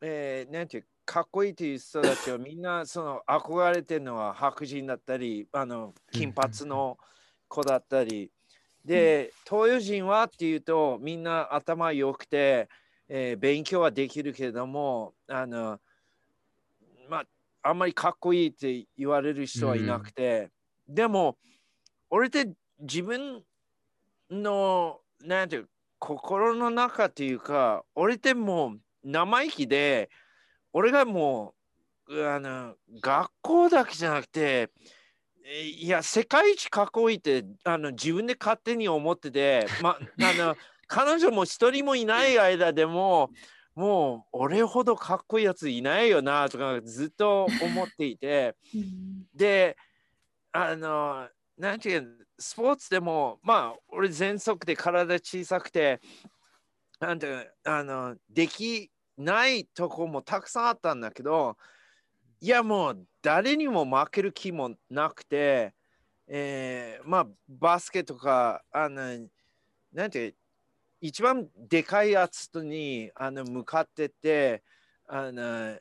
[0.00, 6.98] えーなんていうかっこいいという人たちはみんなその憧れてるのは白人だったりあの金髪の
[7.48, 8.30] 子だったり。
[8.84, 12.68] で東洋人はっていうとみんな頭良くて、
[13.08, 15.78] えー勉強はできるけれどもあの
[17.08, 17.24] まあ
[17.62, 20.50] あんまりかっこいいって言われる人はいなくて、
[20.88, 21.36] でも
[22.08, 23.42] 俺って自分
[24.30, 25.68] のなんていう
[25.98, 30.08] 心の中っていうか俺ってもう生意気で
[30.72, 31.54] 俺がも
[32.08, 34.70] うあの学校だけじゃなくて
[35.44, 40.56] いや世界一かっこいいってあの自分で勝手に思ってて、ま、あの
[40.88, 43.30] 彼女も一人もいない間でも
[43.74, 48.56] もう俺ほどかっこいいやついないよなとかずっと思っていて。
[48.74, 49.76] うんで、
[50.52, 56.00] あの、なんていうのスポーツでも、まあ、俺、全速で体小さくて、
[57.00, 61.56] なんていうのあの、できないとこもたくさんあったんだけど、
[62.40, 65.74] いや、もう、誰にも負ける気もなくて、
[66.26, 69.28] えーまあ、バスケとか、あの、
[69.92, 70.34] なんていう
[71.00, 74.62] 一番でかいやつにあの向かってって、
[75.06, 75.78] あの、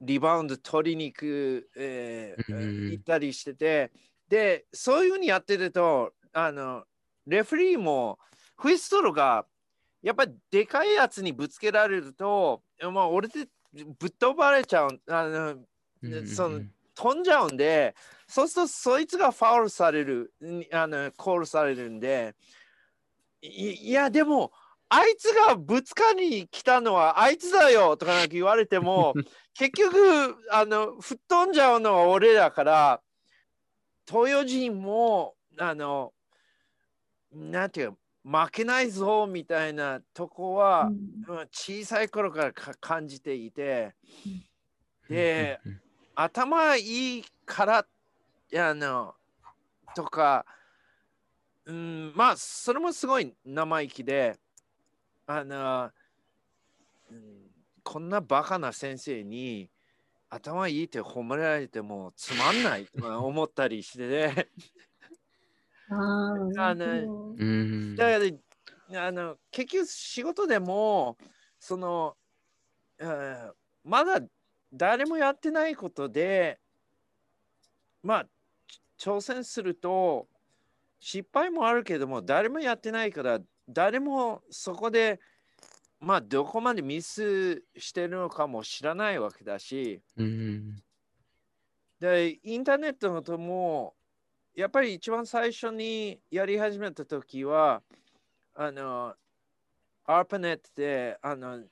[0.00, 2.90] リバウンド取りに行く、えーうん。
[2.90, 3.90] 行ったりしてて、
[4.28, 6.84] で、そういうふうにやってると、あの、
[7.26, 8.18] レフェリーも、
[8.56, 9.46] フィストロが、
[10.02, 13.48] やっぱりでかいやつにぶつけられると、まあ、俺で
[13.98, 15.56] ぶっ飛ばれちゃう、あの、
[16.02, 16.26] うん。
[16.26, 16.60] その
[16.94, 17.94] 飛んじゃうんで、
[18.26, 22.34] そうするとそいつがファウルされる、にあのコールされるんで、
[23.42, 24.52] いいや、でも、
[24.88, 29.14] あいつがぶつかりに来たのはあいつだよとかなんか言われても、
[29.54, 33.02] 結局、あの、吹っ飛んじゃうのは俺だから、
[34.08, 36.14] 東洋人も、あの、
[37.30, 40.90] なんていうか負けないぞみたいなとこは、
[41.28, 41.48] うん。
[41.52, 43.94] 小さい頃からか感じていて、
[45.08, 45.80] で、うん。
[46.14, 47.86] 頭いいから
[48.56, 49.14] あの
[49.94, 50.57] とか、うん、
[52.18, 54.36] まあそれもすごい生意気で
[55.24, 55.88] あの、
[57.12, 57.20] うん、
[57.84, 59.70] こんなバカな先生に
[60.28, 64.48] 頭いいって褒められてもつまんないとか思ったりしてね。
[65.90, 68.26] あーあのだか
[68.90, 71.16] らあの結局仕事でも
[71.60, 72.16] その、
[72.98, 73.52] うん
[73.84, 74.20] まだ
[74.72, 76.58] 誰もやってないことで
[78.02, 78.24] まあ
[78.96, 80.26] ち挑戦すると
[81.00, 85.20] 失敗もあるけども誰もやってないから誰もそこで
[86.00, 90.00] まあどこまでミスしてるのかも知らないわけだし。
[90.16, 90.82] うん。
[92.00, 93.94] でインターネットのとも
[94.54, 97.82] やっぱり一番最初にやり始めた時は
[98.54, 99.14] あの
[100.06, 101.64] ARPANET であの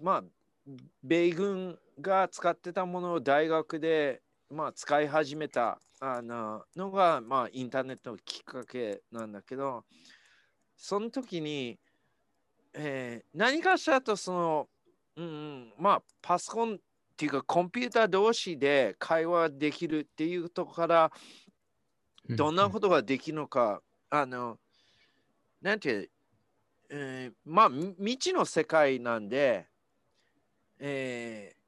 [0.00, 0.24] まあ
[1.02, 5.78] 米軍が使ってたものを大学で、まあ、使い始めた
[6.12, 9.84] あののが、まあ、インターネットのきっかけなんだけど
[10.76, 11.78] その時に、
[12.74, 14.68] えー何かしらとその、
[15.16, 16.76] うんうん、まあパソコンっ
[17.16, 21.12] ていうかコンピューター同士で会話できるっていうところから
[22.28, 23.80] どんなことができるのか、
[24.10, 24.58] あの、
[25.62, 26.10] なんて
[26.90, 29.66] えーまあ、み未知の世界なんで、
[30.78, 31.64] えー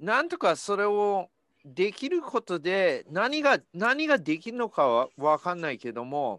[0.00, 1.28] なんとかそれを
[1.74, 6.38] できることで何が何ができるのかは分かんないけども、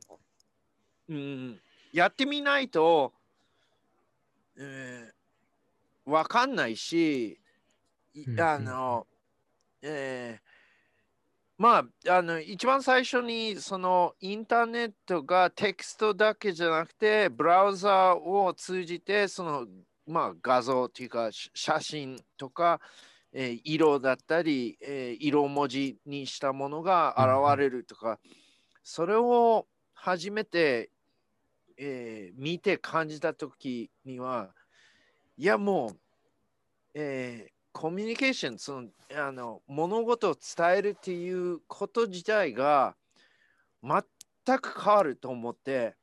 [1.08, 1.60] うん、
[1.94, 3.14] やってみないと、
[4.58, 7.40] えー、分かんないし、
[8.40, 9.06] あの、
[9.82, 10.50] えー
[11.60, 19.68] まあ、あの一番最初にそのインターネットがテキストだけじゃなくてブラウザを通じてその、
[20.08, 22.80] まあ、画像というかし写真とか、
[23.34, 28.20] えー色だったり、えー色文字にしたものが現れるとか、
[28.84, 30.92] それを初めて、
[31.78, 34.54] えー見て感じた時には
[35.38, 36.00] いやもう、
[36.96, 42.96] えーコミュニケーションそのあの物事を伝えるっていうこと自体が
[43.84, 45.96] 全く変わると思って、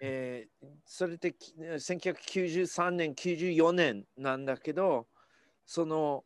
[0.00, 5.06] えーそれってき1993年94年なんだけど
[5.72, 6.22] その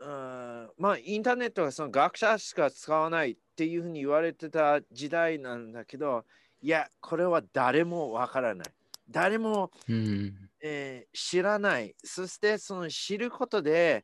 [0.00, 6.24] うんまあインターネットがその学者しか使わないっていうふうに言われてた時代なんだけど
[6.62, 8.66] いやこれは誰もわからない。
[9.10, 10.34] 誰も、うん。
[10.62, 11.94] えー知らない。
[12.02, 14.02] そしてその知ることで、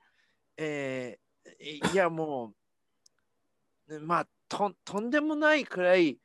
[0.58, 2.52] えーいやも
[3.88, 6.18] う まあととんでもないくらい、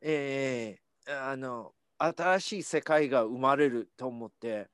[0.00, 4.70] えーあの新しい世界が生まれると思って、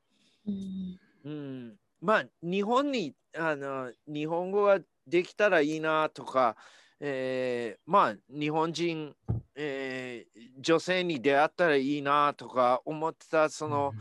[0.47, 1.01] うん。
[1.25, 6.57] うん、まあ日本にあの日本語ができたらいいなとか、
[7.01, 9.15] えーまあ日本人、
[9.55, 13.95] えー女性に出会ったらいいなとか思ってたその、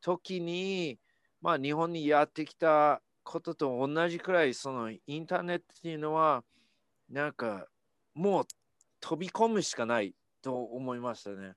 [0.00, 0.98] 時に、
[1.42, 6.42] まあ、日本にやってきたことと同じくらいそのインターネットっていうのは
[7.10, 7.66] なんか
[8.14, 8.46] もう
[9.00, 11.52] 飛び込むしかないと思いましたね。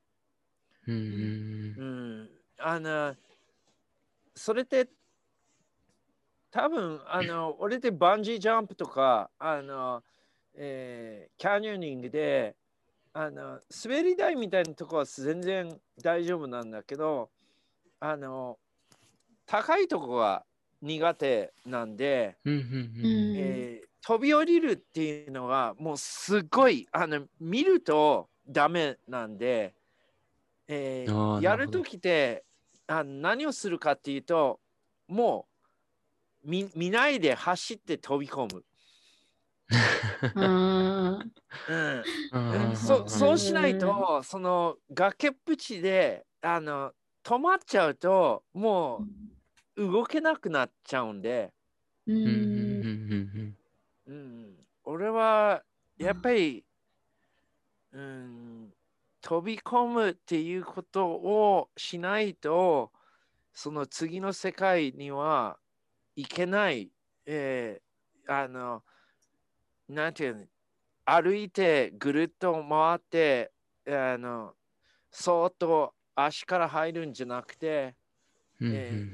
[0.88, 1.84] うんうんう
[2.24, 3.16] ん、あの
[4.36, 4.90] それって
[6.52, 10.04] 多分あの俺でバンジージャンプとかあの、
[10.56, 12.56] えーキャニオニングで
[13.14, 17.30] あの滑り台みたいなとこは全然大丈夫なんだけど
[18.00, 18.58] あの
[19.46, 20.46] 高いとこは
[20.82, 29.76] 苦手なんで、えー飛び降りるっていうのはもうすごいあの見るとダメなんで、
[30.68, 31.78] えーやなるほど。
[31.80, 32.44] るときって
[32.88, 34.60] あ何をするかっていうと
[35.08, 35.51] もう
[36.44, 38.66] 見見ないで走って飛び込む。
[40.36, 41.20] あ
[41.68, 42.04] うん。
[42.32, 42.76] うん。
[42.76, 43.80] そそうしないうん。
[43.80, 51.54] とその崖っぷちであの止まっちゃうともーう動けなくなっちゃうんで。
[52.08, 52.20] ううん。
[52.20, 53.58] うんん。
[54.08, 55.64] うん、俺は
[55.98, 56.66] やっぱり、
[57.92, 58.74] うん、
[59.22, 62.92] 飛び込むっていうことをしないと
[63.54, 65.61] その次の世界には
[66.16, 66.90] いけない、
[67.26, 67.92] えー
[68.28, 68.84] あの
[69.90, 70.46] なんていうの
[71.04, 73.52] 歩いてぐるっと回って
[73.88, 74.54] あの
[75.10, 77.96] そーっと足から入るんじゃなくて
[78.62, 79.08] え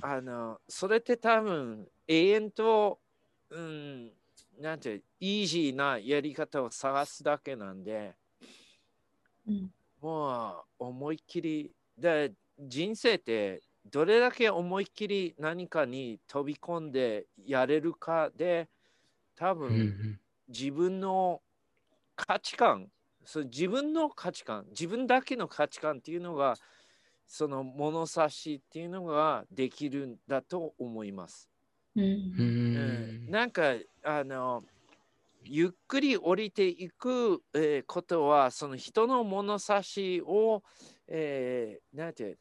[0.00, 2.98] あのそれって多分永遠と、
[3.50, 4.10] うん、
[4.60, 8.14] なんていうイージーなやり方を探すだけなんで、
[9.46, 9.70] うん。
[10.00, 18.70] もう思いっきり、で人生ってどれだけ思いっきり何かに飛び込んでやれるかで、
[19.36, 21.42] 多分ん自分の
[22.16, 22.90] 価値観、
[23.24, 26.56] そう自分の価値観、自分だけの価値観っていうのが、
[27.26, 31.50] その物差しっていうのができるんだと思います。
[31.96, 32.04] うん。
[32.04, 33.08] ううん。
[33.30, 34.64] んなんかあの
[35.44, 40.62] ゆっくり降りていく、えーことはその人の物差しを、
[41.08, 42.38] えーなんて、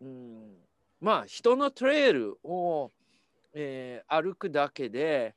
[0.00, 0.54] うん、
[1.00, 2.90] まあ人のトレイルを、
[3.54, 5.34] えー歩くだけで、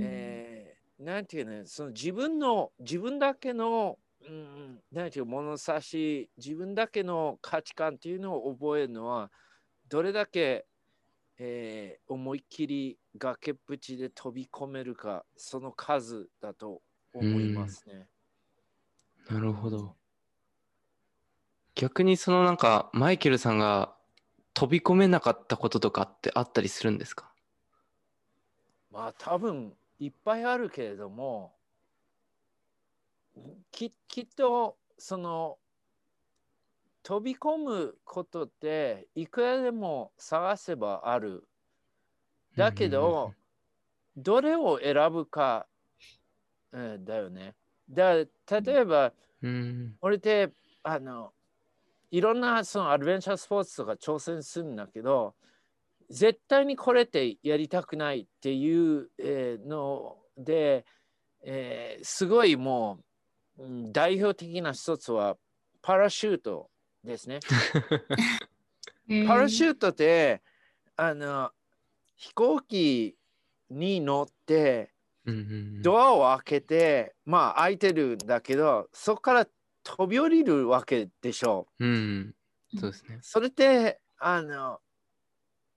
[0.00, 9.32] えーなんていうのその自分の自分だけの、うん、なんていう物差し自分だけの価値観っていうのを覚えるのは
[9.88, 10.66] どれだけ、
[11.38, 18.08] えー思いっきり崖っぷちで飛び込めるかその数だと思いますね。
[19.28, 19.96] なるほど。
[21.74, 23.94] 逆にそのなんかマイケルさんが
[24.54, 27.32] 飛び込めなかったこととかってあったりするんですか？
[28.90, 31.54] まあ多分いっぱいあるけれども
[33.70, 35.58] ききっとその
[37.02, 41.48] 飛び込むことっていくらでも探せばある。
[42.54, 43.32] だけど、
[44.14, 45.66] どれを選ぶか、
[46.72, 47.54] えーだよね。
[47.90, 48.26] だ例
[48.66, 49.12] えば、
[49.42, 50.52] うん俺って
[50.82, 51.32] あの
[52.12, 55.34] いろんなそのアドベンチャースポーツとか挑戦するんだけど
[56.10, 60.84] 絶対にこれってやりたくないっていう、えーので、
[61.42, 62.98] えーすごいも
[63.58, 65.36] ううん代表的な一つは
[65.80, 66.70] パラシュート
[67.02, 67.40] ですね。
[69.26, 70.42] パラシュートって
[70.96, 71.50] あの
[72.14, 73.16] 飛行機
[73.70, 74.92] に乗って
[75.80, 79.46] ドアを開けて、まあ開いてるんだけど、そこから
[79.82, 82.34] 飛び降りるわけでしょうんうん
[82.80, 83.18] そうですねう。。
[83.22, 84.78] それって、あの、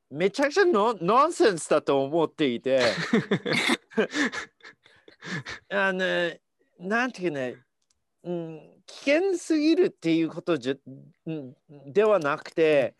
[0.09, 2.79] めちゃくちゃノノンセンスだと思っていて、
[5.69, 6.31] あの、
[6.79, 7.57] なんていうね、
[8.23, 11.55] うん、危険すぎるっていうことじゃん
[11.91, 12.95] ではなくて、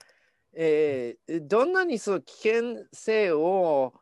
[0.54, 3.94] えーどんなにその危険性を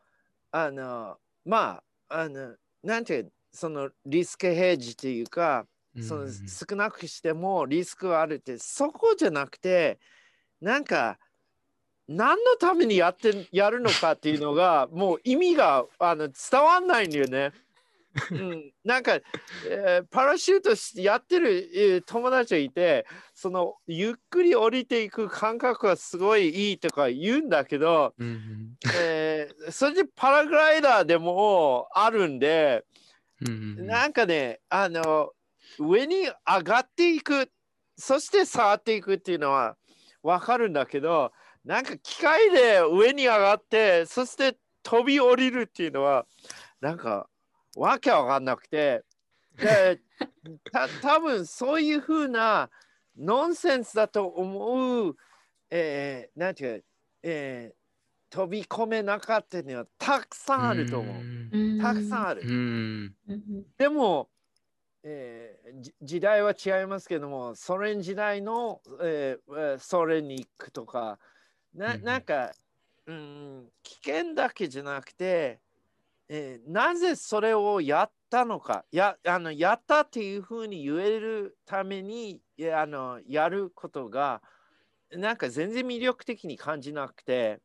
[0.52, 5.66] あのまああのなんていうそのリスクヘッジっていうか、
[6.02, 9.98] その少なくしてもリスクがあるってそこじゃなくて
[10.60, 11.18] なんか
[12.08, 17.52] 何のためにやってやるのかっていうのがもう意味があの伝わんないんだよね。
[18.30, 19.14] うん、なんか、
[19.68, 28.76] えーパラシュートしやってる、えー友達がいてそのゆっくり降りていく感覚がすごいいいとか言うんだけど、うんうん。
[28.96, 32.84] えーそれでパラグライダーでもあるんで、
[33.40, 33.86] うんうんうん。
[33.86, 35.32] なんかねあの
[35.78, 37.50] 上に上がっていく。
[37.96, 39.76] そして触っていくっていうのは
[40.22, 41.30] 分かるんだけど
[41.64, 46.26] なんか機械で上に上がってそして飛び降りるっていうのは
[46.80, 47.28] なんか
[47.76, 49.02] わけわかんなくて。
[49.56, 50.00] で
[50.72, 52.68] た多分そういうふうな
[53.16, 55.16] ノンセンスだと思う、
[55.70, 56.86] えー、なんていうか、
[57.22, 57.84] えー
[58.34, 61.56] 飛び込めなかったのはたくさんあると思う。
[61.76, 61.80] ん。
[61.80, 62.42] たくさんある。
[63.78, 64.28] でも、
[65.04, 71.18] えーじ時代は違いますけどもソ連時代の、えーえーソ連に行くとか
[71.74, 72.52] ななんか、
[73.06, 75.60] うん、危険だけじゃなくて、
[76.28, 82.40] えーなぜそれをやったのかやあのやったっていうふうに言えるために
[82.74, 84.40] あのやることが
[85.12, 87.60] なんか全然魅力的に感じなくて、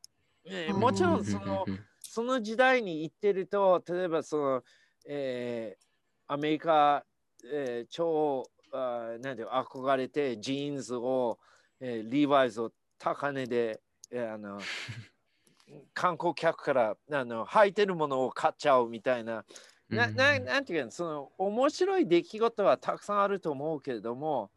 [0.45, 1.65] えーもちろんその、
[2.01, 4.63] その時代に行ってると、例えばその、
[5.07, 5.89] えー
[6.31, 7.03] アメリカ、
[7.45, 11.39] えー超あーなんていうの憧れてジーンズを、
[11.79, 13.81] えーリーバイズを高値で、
[14.11, 14.59] えーあの
[15.93, 19.45] 観光客からあの履いてるものを買っちゃうみたいな、
[19.87, 24.51] なななんていうかその面白い出来事はたくさんあると思うけれども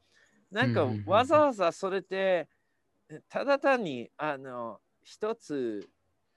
[0.51, 2.49] なんかわざわざそれって
[3.29, 5.89] ただ単にあの一つ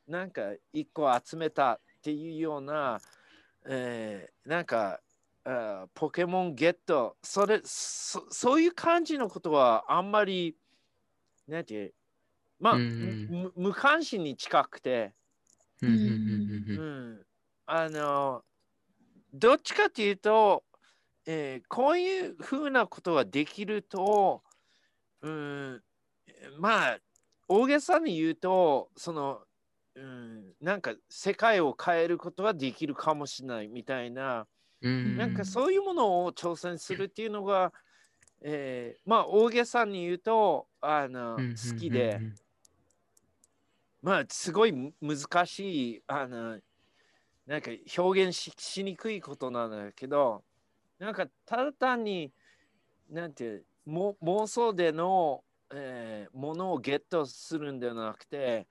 [0.08, 3.00] なんか一個集めたっていうような、
[3.66, 5.02] えーなんか
[5.94, 7.18] ポケモンゲット。
[7.22, 10.58] それそそういう感じのことはあんまり
[11.48, 11.94] なんていう
[12.60, 15.14] まあ、無関心に近くて、
[15.82, 16.10] うんうんうん
[16.78, 17.14] ううん。
[17.18, 17.26] ん、
[17.66, 18.44] あの
[19.34, 20.64] どっちかというと、
[21.26, 24.42] えーこういうふうなことができると、
[25.22, 25.84] うん、
[26.58, 26.98] まあ
[27.48, 29.42] 大げさに言うとその、
[29.96, 34.48] うん、なんか世界を変えることができるかもしれないみたいな、
[34.82, 37.74] うんなんかそういうものを挑戦するっていうのが、
[38.42, 42.20] えーまあ大げさに言うとあのうん好きで。
[44.02, 46.60] まあすごいむ難しいあの
[47.48, 50.44] なんか表現ししにくいことなんだけど
[51.00, 52.32] なんかただ単に
[53.10, 58.68] なんても妄想での、えーものをゲットするんではなくて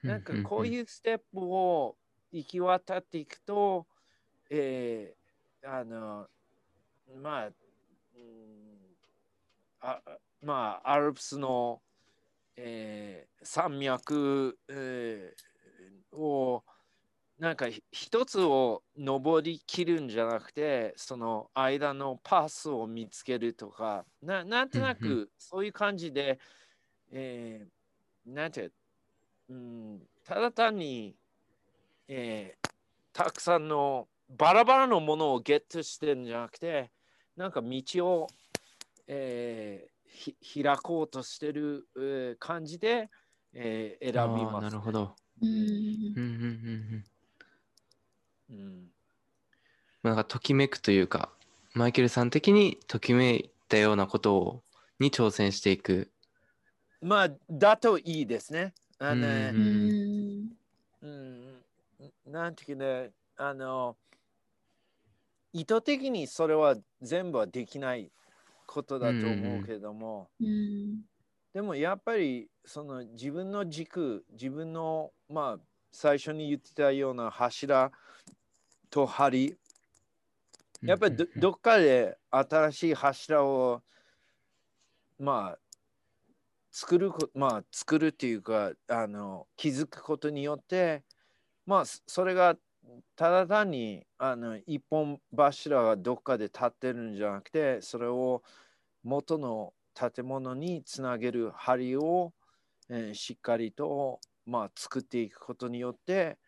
[0.00, 1.96] なんかこういうステップを
[2.30, 3.84] 行き渡っていくと、
[4.48, 5.17] えー
[5.70, 6.26] あの
[7.22, 7.52] まあ、うん
[9.80, 10.00] あ
[10.42, 11.82] まあアルプスの
[12.56, 16.64] えー山脈、えーを
[17.38, 26.38] なんかひ一つを登りきるんじゃなくてその間のパスを見つけるとかななんとなくそういう感じで、
[27.12, 28.70] えーなんて、
[29.48, 31.14] うん、ただ単に、
[32.08, 32.68] えー
[33.12, 36.90] たくさんのバラバラのものをゲットしてるんじゃなくて
[37.36, 38.26] なんか道を、
[39.06, 43.08] えーひ開こうとしてる、えー感じで、
[43.52, 44.62] えー選びます。
[44.62, 45.14] なるほど。
[45.40, 47.04] うんうんうんうん
[48.50, 48.90] うんうん
[50.02, 51.30] まあなんかときめくというか、
[51.74, 54.62] マイケルさん的にときめいたようなことを
[54.98, 56.10] に挑戦していく。
[57.00, 58.74] まあ、だといいですね。
[58.98, 60.50] あのねうん
[61.02, 61.62] うん
[62.26, 63.96] うん、なんていうかね、あの、
[65.52, 68.10] 意図的にそれは全部はできない
[68.66, 71.02] ことだと思うけれども、うん。
[71.54, 77.90] でもやっぱりその自分の軸、自分の、まあ、最初に言ってたような柱
[78.90, 79.56] と針、
[80.82, 83.82] やっぱりどどっかで新しい柱を
[85.18, 85.58] まあ
[86.70, 91.02] 作るこまあ作るっていうかあの気づくことによって
[91.66, 92.56] まあそそれが
[93.16, 98.42] ただ単にあの一本柱がどっかで立ってるんじゃなくてそれを
[99.02, 102.32] 元の建物につなげる針を、
[102.88, 106.38] えーしっかりと、まあ、作っていくことによって、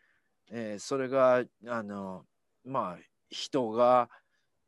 [0.49, 2.25] えーそれがあの
[2.65, 4.09] まあ人が、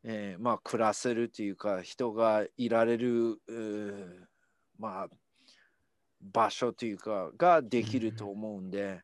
[0.04, 3.38] えーまあ、暮らせるというか人がいられる、
[4.78, 5.08] まあ、
[6.20, 9.00] 場所というかができると思うんで、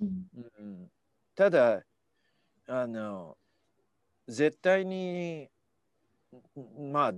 [0.00, 0.26] うん。
[0.34, 0.88] うん、
[1.34, 1.82] ただ
[2.74, 3.36] あの
[4.26, 5.50] 絶対に
[6.90, 7.12] まあ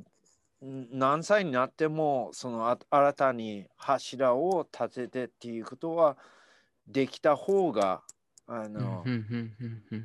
[0.60, 6.16] 何歳になってもそのあ新たに柱を立ててっていうことは
[6.88, 8.02] できた方が
[8.46, 9.04] あの、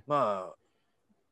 [0.08, 0.56] まあ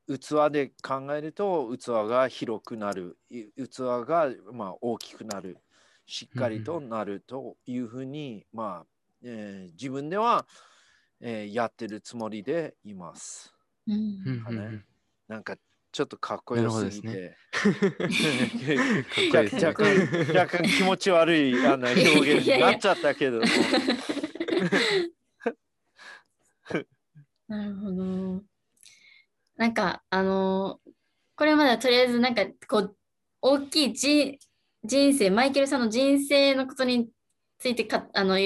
[0.07, 3.17] 器で考えると器が広くなる。
[3.29, 5.57] い器がまあ大きくなる。
[6.05, 8.87] しっかりとなるというふうに、まあ、
[9.23, 10.47] えー自分では、
[11.19, 13.56] えーやってるつもりでいます。
[13.87, 14.23] うん。
[14.25, 14.65] うんかねうん。
[14.65, 14.83] うん
[15.27, 15.57] なんか
[15.91, 19.65] ちょっとかっこよすぎなて、 かっこいいですね。
[19.65, 19.89] 若干
[20.33, 23.45] 若干気持ち悪いあの表現になっちゃったけども。
[27.47, 28.43] なるほど。
[29.55, 30.79] なんか、あの
[31.35, 32.95] これまではとりあえず、なんか、こう、
[33.41, 34.37] 大きい人
[34.83, 37.09] 人生、マイケルさんの人生のことに
[37.57, 38.37] ついてか、あの、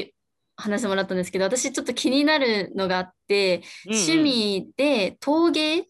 [0.62, 5.84] 話してもらったんですけど、私ちょっと気になるのがあって、趣味で陶芸っ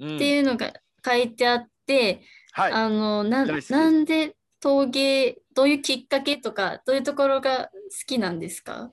[0.00, 0.72] うんていうのが
[1.04, 2.72] 書いてあって、はい。
[2.72, 7.70] あの、ななんで陶芸、どういうきっかけとか、どういうところが好
[8.06, 8.90] きなんですか？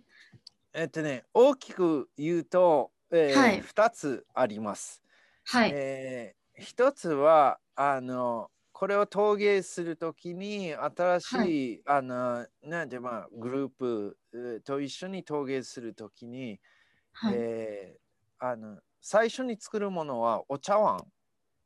[0.73, 5.01] えっとね、大きく言うと、えーはい2つあります。
[5.45, 5.71] はい。
[5.73, 8.51] えー一つはあの
[8.81, 16.59] これを陶芸するときに新しい、はあのなんでまあグループえーと一緒に陶芸するときに、
[17.13, 17.35] はい。
[17.37, 21.05] えーあの最初に作るものはお茶碗。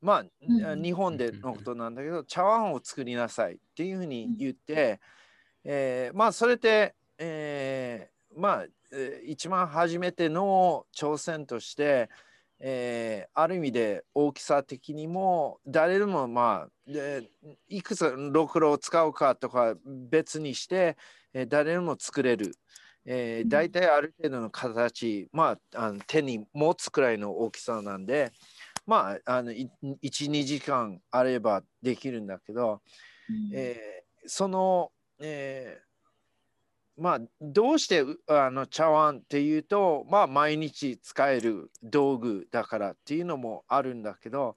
[0.02, 5.00] まあ、うん日本でのことなんだけど茶碗を作りなさいっていうふうに言って、
[5.64, 12.10] えーまあそれって、えーまあえー一番初めての挑戦として、
[12.60, 17.28] えーある意味で大きさ的にも誰でもまあで
[17.68, 20.96] いくつろくろを使うかとか別にして、
[21.34, 22.52] えー誰でも作れる。
[23.08, 28.32] えー、大体ある程度の形、まあ、あの手に持つくらいの大きさなんで、
[28.84, 29.70] まあ、あのい
[30.02, 32.80] 12時間あればできるんだけど、
[33.30, 34.90] うんえーその、
[35.20, 35.85] えー
[36.96, 44.56] まあどうしてあの茶碗っていうとまあ毎日使える道具だからっていうのもあるんだけど、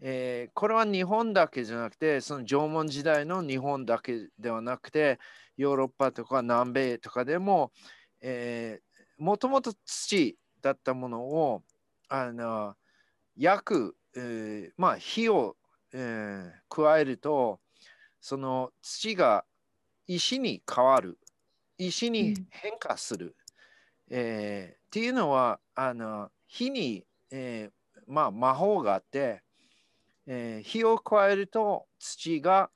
[0.00, 5.18] えーこれは日本だけじゃなくてその縄文時代の日本だけではなくて
[5.56, 7.72] ヨーロッパとか南米とかでも、
[8.22, 8.90] えー
[9.22, 11.62] もともと土だったものを
[12.08, 12.74] あの
[13.36, 15.56] 焼く、えーまあ火を、
[15.92, 17.60] えー加えると
[18.22, 19.44] その土が
[20.06, 21.18] 石に変わる。
[21.86, 23.34] 石に変化する、
[24.10, 29.42] えーっていうのはあの火に、えーまあ、魔法があって、
[30.26, 32.70] えー火を加えると土が、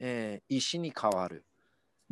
[0.00, 1.44] えー石に変わる、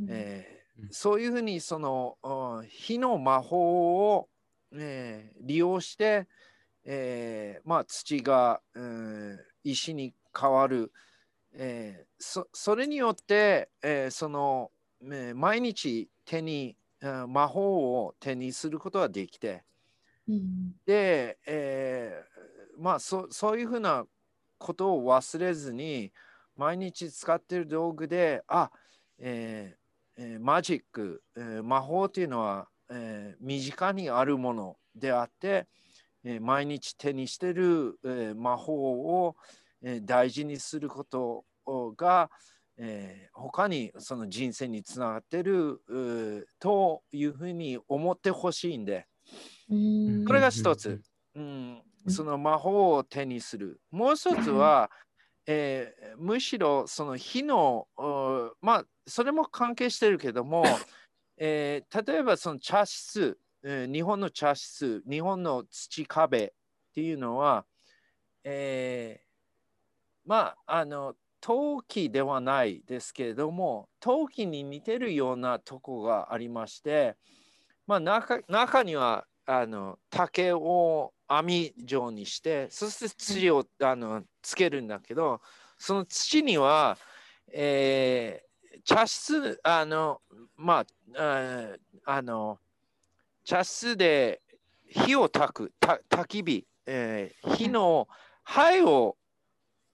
[0.08, 0.88] えーうん。
[0.92, 4.28] そういうふうにそのうん火の魔法を、
[4.72, 6.26] えー利用して、
[6.84, 10.90] えーまあ、土が、うん石に変わる、
[11.52, 14.70] えーそそれによって、えーその、
[15.02, 19.64] えー毎日手に、うん魔法を手にすることができて。
[20.28, 20.74] うん。
[20.86, 24.06] で、えーまあそそういうふうな
[24.58, 26.12] ことを忘れずに
[26.56, 28.70] 毎日使ってる道具であ、
[29.18, 35.66] えーえーマジック、えー魔法っていうのは、えー身近にあるものであって、
[36.24, 38.74] えー毎日手にしてる、えー魔法
[39.24, 39.36] を、
[39.82, 41.44] えー大事にすること
[41.96, 42.30] が、
[42.80, 45.80] えー他にその人生につながってる
[46.58, 49.06] というふうに思ってほしいんで。
[49.70, 51.00] うんこれが一つ。
[51.34, 53.80] うん、その魔法を手にする。
[53.90, 54.90] もう一つは、
[55.46, 60.64] えーむしろその火の、おまあ、それも関係してるけども、
[61.36, 66.50] えー例えばその茶室、えー日本の茶室、日本の土壁っ
[66.94, 67.64] ていうのは、
[68.44, 77.16] えーまあ、あの、陶器ではないですけれども、陶器に似てるようなとこがありまして、
[77.86, 85.40] まあ、中中にはあの竹を網状にしてそして土をあのつけるんだけど
[85.78, 86.98] その土には、
[87.52, 88.50] えー
[88.82, 90.22] 茶室あの
[90.56, 91.76] まあ
[92.06, 92.58] あの
[93.44, 94.40] 茶室で
[94.88, 98.08] 火を焚くた焚き火、えー火の
[98.42, 99.16] 灰を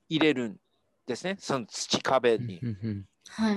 [0.08, 0.56] 入れるん
[1.06, 2.60] ですねその土壁に。
[3.28, 3.56] はい。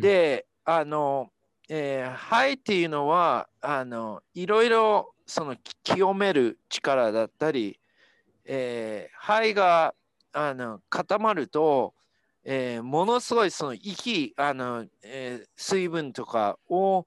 [0.00, 1.32] で、あの、
[1.68, 7.78] えー肺っていうのは、あの、いろいろそのき清める力だったり、
[8.44, 9.94] えー肺が、
[10.32, 11.94] あの固まると、
[12.44, 17.06] えーものすごいその息あの、えー水分とかを、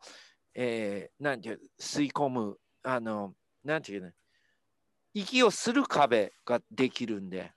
[0.56, 4.12] えーなんていう吸い込むあのなんていうの
[5.14, 7.52] 息をする壁ができるんで、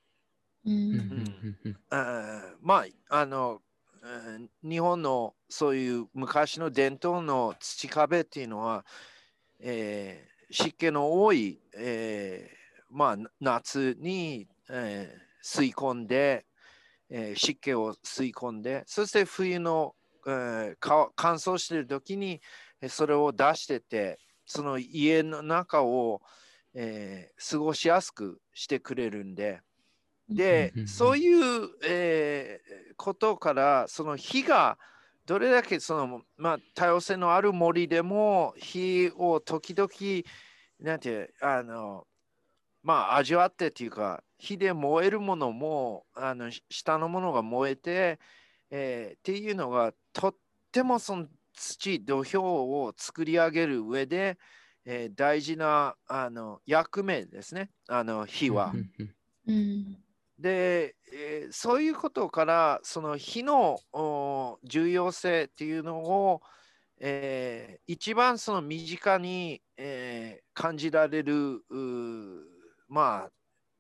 [2.61, 3.63] まああの
[4.03, 4.51] うん。
[4.69, 8.85] 日本のそういう昔の伝統の土壁っていうのは、
[9.61, 16.07] えー湿気の多い、えーまあ、な夏に、えー吸い込ん。
[16.07, 16.47] で、
[17.11, 18.63] えー湿気を吸い込ん。
[18.63, 19.97] でそして冬の、
[20.29, 22.41] え乾燥している時に
[22.83, 26.23] えーそれを出しててその家の中を、
[26.75, 29.35] えー過ごしやすくしてくれるん。
[29.35, 29.63] で。
[30.29, 34.79] でそういう、えーことから、その火が
[35.27, 39.91] どれだけその、まあ、多様性のある森でも火を時々、
[40.81, 42.07] なんて、あの、
[42.83, 48.19] まあ、味わってっていうか、火で燃えるものも、あのし下のものが燃えて、
[48.71, 50.35] えーっていうのが、とっ
[50.73, 54.39] てもその土、土俵を作り上げる上で、
[54.87, 58.73] えー大事なあの役目ですね、あの火は。
[60.39, 66.43] で、えーそういうことからその火のお重要性っていうのを、
[67.01, 71.61] えー一番その身近に、えー感じられる
[72.89, 73.31] まあ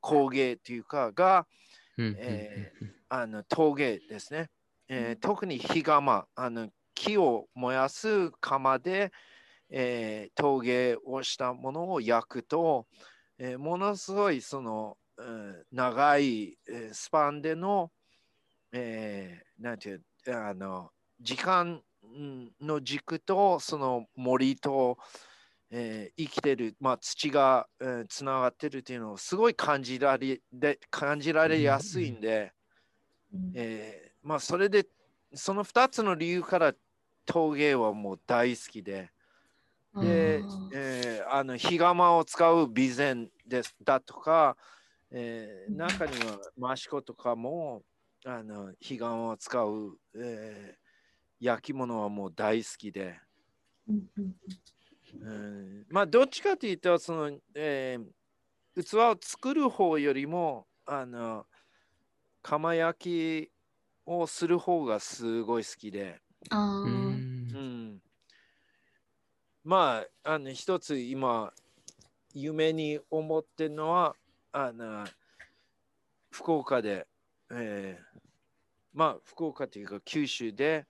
[0.00, 1.46] 工芸っていうかが
[2.18, 2.72] え
[3.08, 4.50] あの陶芸ですね、
[4.88, 9.12] えー特に火窯あの木を燃やす窯で、
[9.70, 12.86] えー陶芸をしたものを焼くと、
[13.38, 15.05] えーものすごいその、うん
[15.72, 17.90] 長い、えースパンでの、
[18.72, 20.90] えーなんていうあの
[21.20, 24.98] 時間うんの軸とその森と、
[25.70, 32.52] えー生きてる、まあ、土が、えーつながってるっていうのをすごい感じられで感じられやすいんで、
[33.32, 33.52] うん。
[33.54, 34.86] えーまあ、それで
[35.34, 36.74] その2つの理由から
[37.24, 39.10] 陶芸はもう大好きで、
[40.00, 40.42] で
[40.72, 44.56] えーあの火窯を使う備前ですだとか、
[45.10, 46.12] えーうん中に
[46.58, 47.82] は益子とかも
[48.24, 50.86] あの火窯を使う、えー
[51.38, 53.20] 焼き物はもう大好きで、
[55.20, 61.46] うんまあどっちかというとその、えー器を作る方よりもあの
[62.42, 63.50] 釜焼き
[64.04, 66.88] をする方がすごい好きで、あー。
[66.88, 66.90] うん。
[66.90, 68.02] うん、
[69.64, 71.52] まああの一つ今
[72.34, 74.14] 夢に思ってるのは
[74.58, 75.04] あの
[76.30, 77.06] 福岡で、
[77.50, 78.18] えー
[78.94, 80.86] まあ福岡というか九州で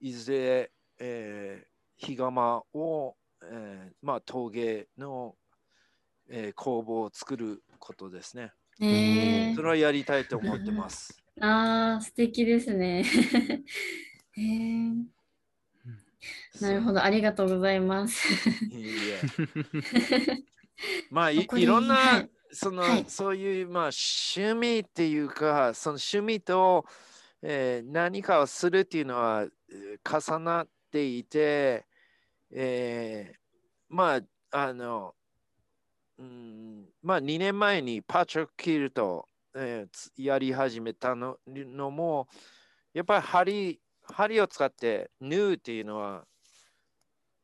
[0.00, 1.66] いずれ、えー
[1.98, 5.34] 火窯を、えーまあ陶芸の、
[6.30, 8.52] えー工房を作ることですね。
[8.80, 11.22] えーそれはやりたいと思ってます。
[11.42, 13.04] あー素敵ですね。
[14.38, 15.04] えー
[16.62, 18.48] なるほど、ありがとうございます。
[18.70, 19.20] いいえ
[21.10, 23.04] まあいいろんな、はいその、はい。
[23.08, 23.90] そういうまあ
[24.36, 26.84] 趣味っていうかその趣味と、
[27.42, 31.84] えー何かをするっていうのはえー重なっていて、
[32.52, 33.36] えー
[33.88, 35.14] まああの、
[36.18, 42.28] うん、まあ2年前にパチョキルト、えーつやり始めたののも
[42.92, 46.24] やっぱり針針を使って縫うっていうのは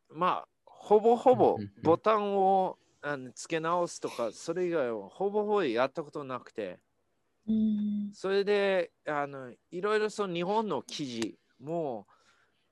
[0.08, 6.80] まあほぼほぼボタンをあの付け直すとかそれ以外はほぼほぼやったことなくて。
[7.46, 8.12] うん。
[8.12, 12.06] それであのいろいろその日本の生地も、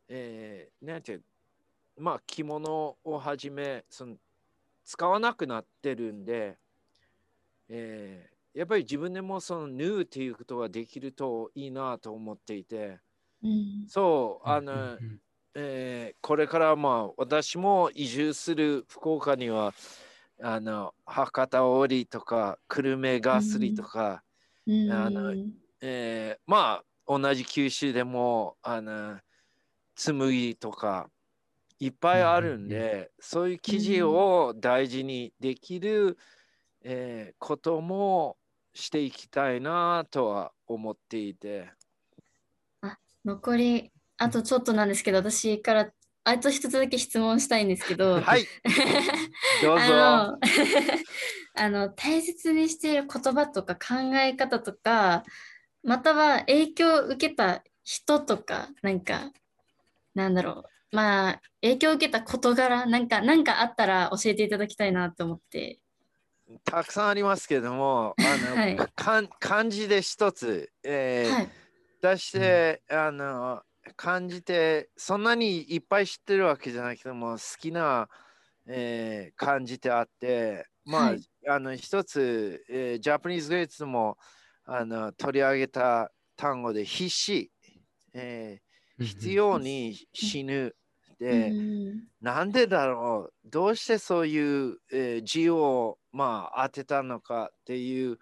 [0.09, 1.24] えーなんていう
[1.99, 4.16] まあ着物をはじめその
[4.85, 6.59] 使わなくなってるんで、
[7.68, 12.99] えーやっぱり自分でもその縫うっていうことができるといいなと思っていて。
[13.43, 13.89] うん。
[13.89, 14.99] そうあの、
[15.55, 19.74] えーこれからまあ私も移住する福岡には
[20.41, 24.22] あの博多織とか久留米ガスリとか、
[24.66, 25.34] うんあの
[25.80, 29.18] えーまあ同じ九州でもあの
[29.97, 31.09] 紬とか
[31.80, 36.18] いっぱいあるんで、そういう生地を大事にできる、
[36.82, 38.36] えーことも
[38.74, 41.70] していきたいなとは思っていて。
[43.24, 45.91] 残りあとちょっとなんですけど、私から
[46.29, 48.47] あと一つだけ質問したいんですけど、 はい、
[49.62, 50.39] どうぞ。
[51.55, 55.24] あの 大切にしている言葉とか考え方とか
[55.83, 59.33] または影響を受けた人とかなんか
[60.14, 60.97] なんだろう。
[60.97, 65.79] まあ影響を受けた事柄なんかなんかあったら教えていただきたいなと思って。
[66.64, 68.22] たくさんありますけども、あ
[68.55, 69.29] の、はい。
[69.39, 71.49] 漢字で一つ、えーはい。
[72.01, 73.62] 出して、あの
[73.97, 78.09] 感じてそんなにいっぱい知ってるわけじゃなくても好きな、
[78.66, 81.22] えー漢字ってあってまあ、はい。
[81.49, 84.16] あの一つ、えージャパニーズグレーツも
[84.64, 87.53] あの取り上げた単語で必死、
[88.14, 88.68] えー
[89.05, 90.74] 必要に死ぬ。
[91.20, 91.55] で、う
[91.95, 98.18] んなんでだろうどうしてそういう、えー字をまあ当てたのかっていう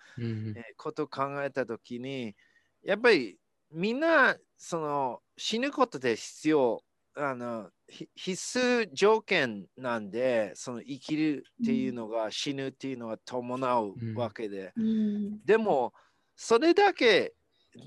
[0.54, 2.36] えーことを考えたときに、
[2.82, 3.38] やっぱり
[3.76, 6.82] みんなその死ぬことで必要
[7.14, 15.92] あのひ必須条件なんで、その生きるっていうのが、死ぬっていうのは伴うわけで、うんでも
[16.36, 17.34] それだけ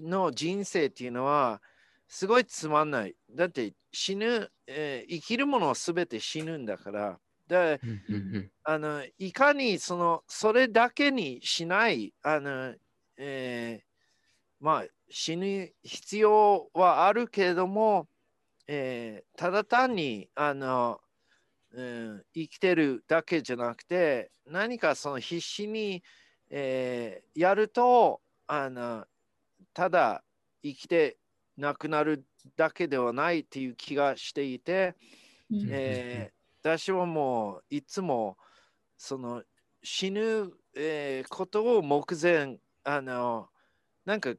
[0.02, 1.62] の人生っていうのは
[2.08, 3.16] すごいつまんない。
[3.36, 7.20] だって死ぬ、えー生きるものは全て死ぬんだから。
[7.48, 7.80] で
[8.64, 12.76] あのいかにそのそれだけにしないあの、
[13.18, 18.08] えーまあ死ぬ必要はあるけれども、
[18.68, 21.00] えーただ単にあの、
[21.72, 26.04] うん、生きてるだけじゃなくて何かその必死に、
[26.50, 29.06] えーやるとあの
[29.74, 30.24] ただ
[30.64, 31.18] 生きて
[31.58, 34.96] なくなるだけではないっていう気がしていて、
[35.52, 35.68] うん。
[35.70, 38.38] えー私はもういつも
[38.98, 39.44] その
[39.82, 43.48] 死ぬ、えーことを目前あの
[44.06, 44.34] なんか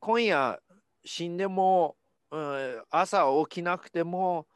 [0.00, 0.60] 今夜
[1.04, 1.96] 死んでも、
[2.30, 4.46] うん朝起きなくても、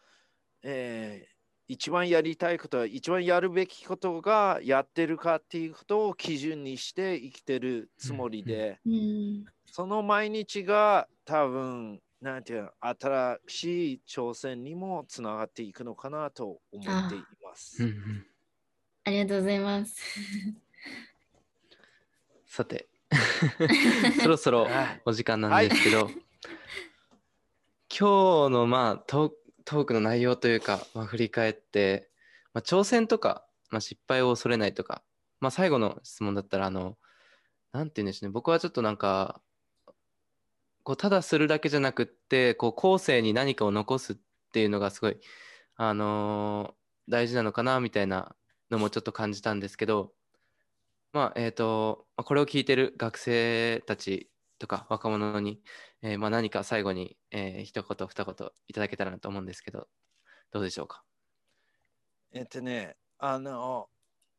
[0.63, 1.35] えー
[1.67, 17.83] 一番やりたいことは一番やるべきことがやってるかっていうことを基準にして生きてるつもりで、うんその毎日が多分なんていうの新しい挑戦にもつながっていくのかなと思っています。
[17.83, 18.27] うんうん
[19.07, 20.01] ありがとうございます。
[22.47, 22.89] さて
[24.23, 25.03] そろそろはい。
[25.05, 26.11] お時間なんですけど、
[27.91, 32.11] 今日のまあトークの内容というか、まあ、振り返って、
[32.53, 35.03] まあ、挑戦とか、まあ、失敗を恐れないとか、
[35.41, 36.97] まあ、最後の質問だったらあの
[37.73, 38.33] なんて言うんでしょうね。
[38.33, 39.41] 僕はちょっとなんか
[40.83, 44.17] こうただするだけじゃなくってこう後世に何かを残すっ
[44.53, 45.19] ていうのがすごい、
[45.77, 48.35] あのー大事なのかなみたいな
[48.71, 50.13] のもちょっと感じたんですけど
[51.15, 55.63] まあえっ、とまあこれを聞いてる学生たちとか若者に、
[56.03, 59.89] えーまあ、何か最後に、えー一言二言いただけたらなと思うんですけど
[60.53, 61.05] どうでしょうか？
[62.33, 63.89] えっとね、あの、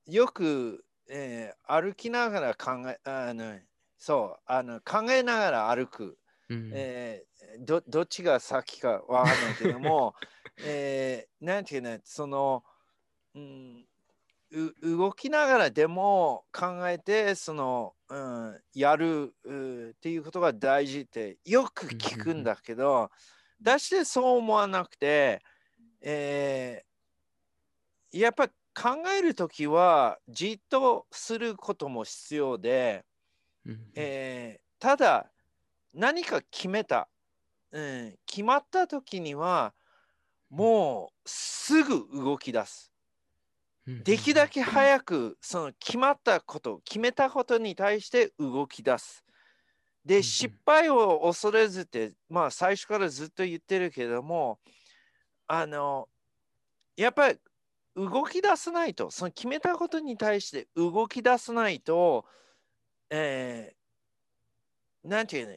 [0.05, 3.59] よく、えー歩きながら考え、あの、
[3.97, 6.19] そう、あの考えながら歩く。
[6.49, 10.15] うんえーどどっちが先かわかんないけども、
[10.61, 12.63] えーなんていうね、その、
[13.36, 13.94] うん、う
[14.81, 23.09] 動きながらでも考えて、その、うん、やるうっていうことが大事ってよく聞くんだけど、
[23.61, 25.41] だしてそう思わなくて、
[26.01, 26.85] えー
[28.11, 33.03] やっぱ考えるときはじっとすることも必要で、
[33.65, 33.79] うん。
[33.95, 35.31] えーただ
[35.93, 37.09] 何か決めた、
[37.71, 39.73] うん、決まった時には
[40.49, 42.89] もうすぐ動き出す。
[42.89, 42.94] うん
[43.88, 49.23] できるだけ早くその決まったこと決めたことに対して動き出す。
[49.27, 49.36] うん
[50.05, 54.59] で失敗を恐れずってまあ最初からずっと言ってるけども
[55.47, 56.07] あの
[56.95, 57.39] やっぱり
[57.95, 62.25] 動き出さないとその決めたことに対して動き出さないと
[63.09, 65.47] えーなんていう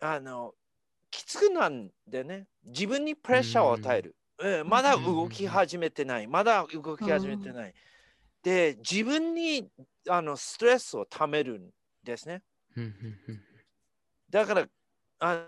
[0.00, 0.54] のあの
[1.10, 2.46] きつくなんでね。
[2.64, 6.26] 自分にプレッシャーを与える、うんまだ動き始めてない。
[6.26, 7.74] まだ動き始めてない、
[8.42, 9.68] で自分に
[10.08, 11.70] あのストレスをためるん
[12.02, 12.42] ですね。
[12.76, 12.90] うんうん
[13.28, 13.40] うん。
[14.30, 14.66] だから
[15.18, 15.44] あ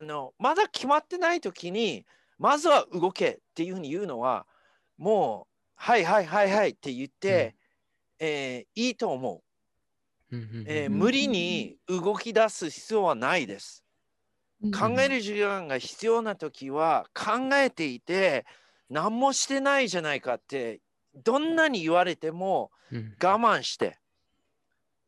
[0.00, 2.04] のまだ決まってない時に
[2.38, 4.46] まずは動けっていうふうに言うのは
[4.98, 7.56] もうはいはいはいはいって言って、
[8.18, 9.42] えーいいと思
[10.30, 10.98] う、うんうんうんえーうん。
[10.98, 13.82] 無理に動き出す必要はないです
[14.76, 18.46] 考える時間が必要な時は考えていて
[18.88, 20.80] 何もしてないじゃないかって
[21.14, 23.16] どんなに言われてもうん。
[23.22, 23.98] 我慢して。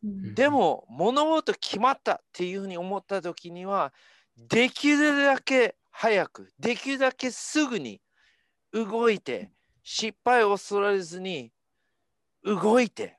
[0.03, 0.34] うん。
[0.34, 3.92] でも物事決まったっていうふうに思った時には
[4.36, 8.00] できるだけ早くできるだけすぐに
[8.72, 9.50] 動いて
[9.82, 11.53] 失敗を恐れずに
[12.44, 13.18] 動いて。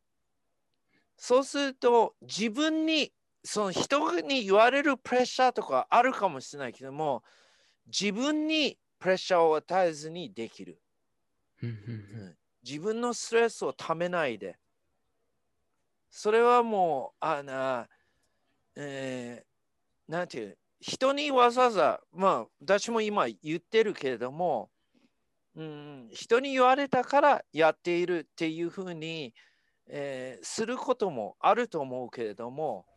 [1.18, 3.14] そうすると自分に
[3.44, 7.24] その人に言われるプレッシャーとかあるかもしれないけども
[7.88, 10.80] 自分にプレッシャーを与えずにできる。
[12.64, 14.58] 自分のストレスをためないで。
[16.10, 17.86] それはもう、あの、
[18.76, 24.70] えー、なんていう、人にわざわざ、まあ、私も今言ってるけれども、
[25.56, 29.34] うん、人に言われたからやっているっていうふうに、
[29.88, 32.93] えー、することもあると思うけれども、うん、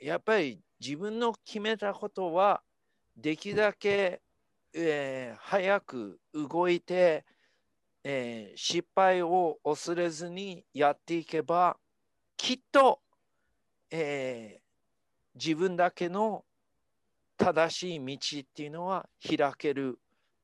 [0.00, 2.62] やっぱり自分の決めたことは
[3.16, 4.20] できるだけ、
[4.74, 7.24] えー、早く動いて、
[8.02, 11.76] えー、失敗を恐れずにやっていけば
[12.36, 13.00] きっと、
[13.90, 16.44] えー、自分だけの
[17.36, 19.98] 正しい道っていうのは開ける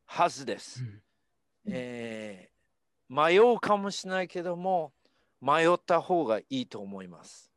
[0.07, 0.82] はずです。
[0.82, 4.92] うん、えー、迷うかもしれないけども
[5.40, 7.49] 迷った方がいいと思います。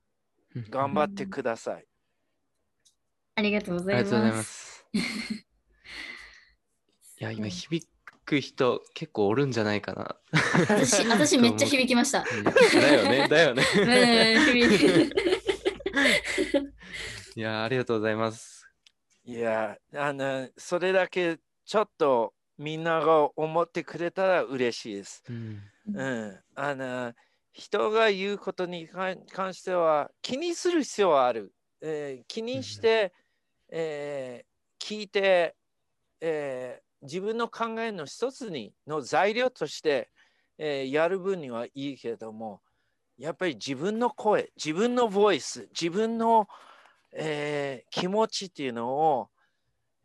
[0.70, 1.86] 頑張ってください。
[3.36, 4.86] ありがとうございます。
[4.94, 5.00] い
[7.24, 7.88] や、今響
[8.26, 10.16] く人結構おるんじゃないかな。
[10.70, 12.24] 私、 私めっちゃ響きました。
[12.24, 13.64] だよね、だよね。
[17.36, 18.68] いや、ありがとうございます。
[19.26, 25.24] いや、あの、それだけちょっとみんなが思ってくれたら嬉しいです。
[25.30, 25.62] うん、
[25.94, 27.14] うん、あの
[27.54, 31.54] 人が言うことに関しては気にする必要はある。
[31.82, 33.14] えー、気にして、
[33.70, 35.56] えー、聞いて、
[36.22, 40.10] えー、自分の考えの一つにの材料として、
[40.58, 42.62] えー、やる分にはいいけれども
[43.18, 46.48] やっぱり自分の声自分のボイス自分の、
[47.12, 49.30] えー、気持ちっていうのを、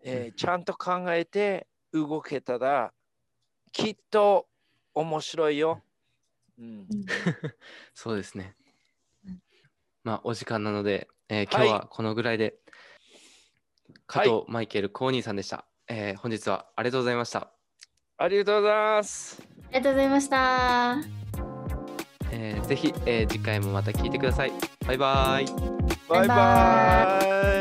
[0.02, 2.92] えー、ちゃんと考えて動けたら
[3.70, 4.46] きっと
[4.94, 5.80] 面白いよ。
[6.58, 6.86] うん、
[7.94, 8.56] そうですね。
[10.04, 12.58] まあお時間なので、えー、今日はこのぐらいで、
[14.06, 17.52] 加藤マイケル・コーニーさんでした、えー、本日はありがとうございました。
[18.16, 19.42] ありがとうございます。
[19.42, 20.96] ありがとうございました。
[22.30, 24.52] えー、ぜひ、えー、次回もまた聞いてください。
[24.86, 25.46] バイバイ。
[26.08, 27.57] バイバイ。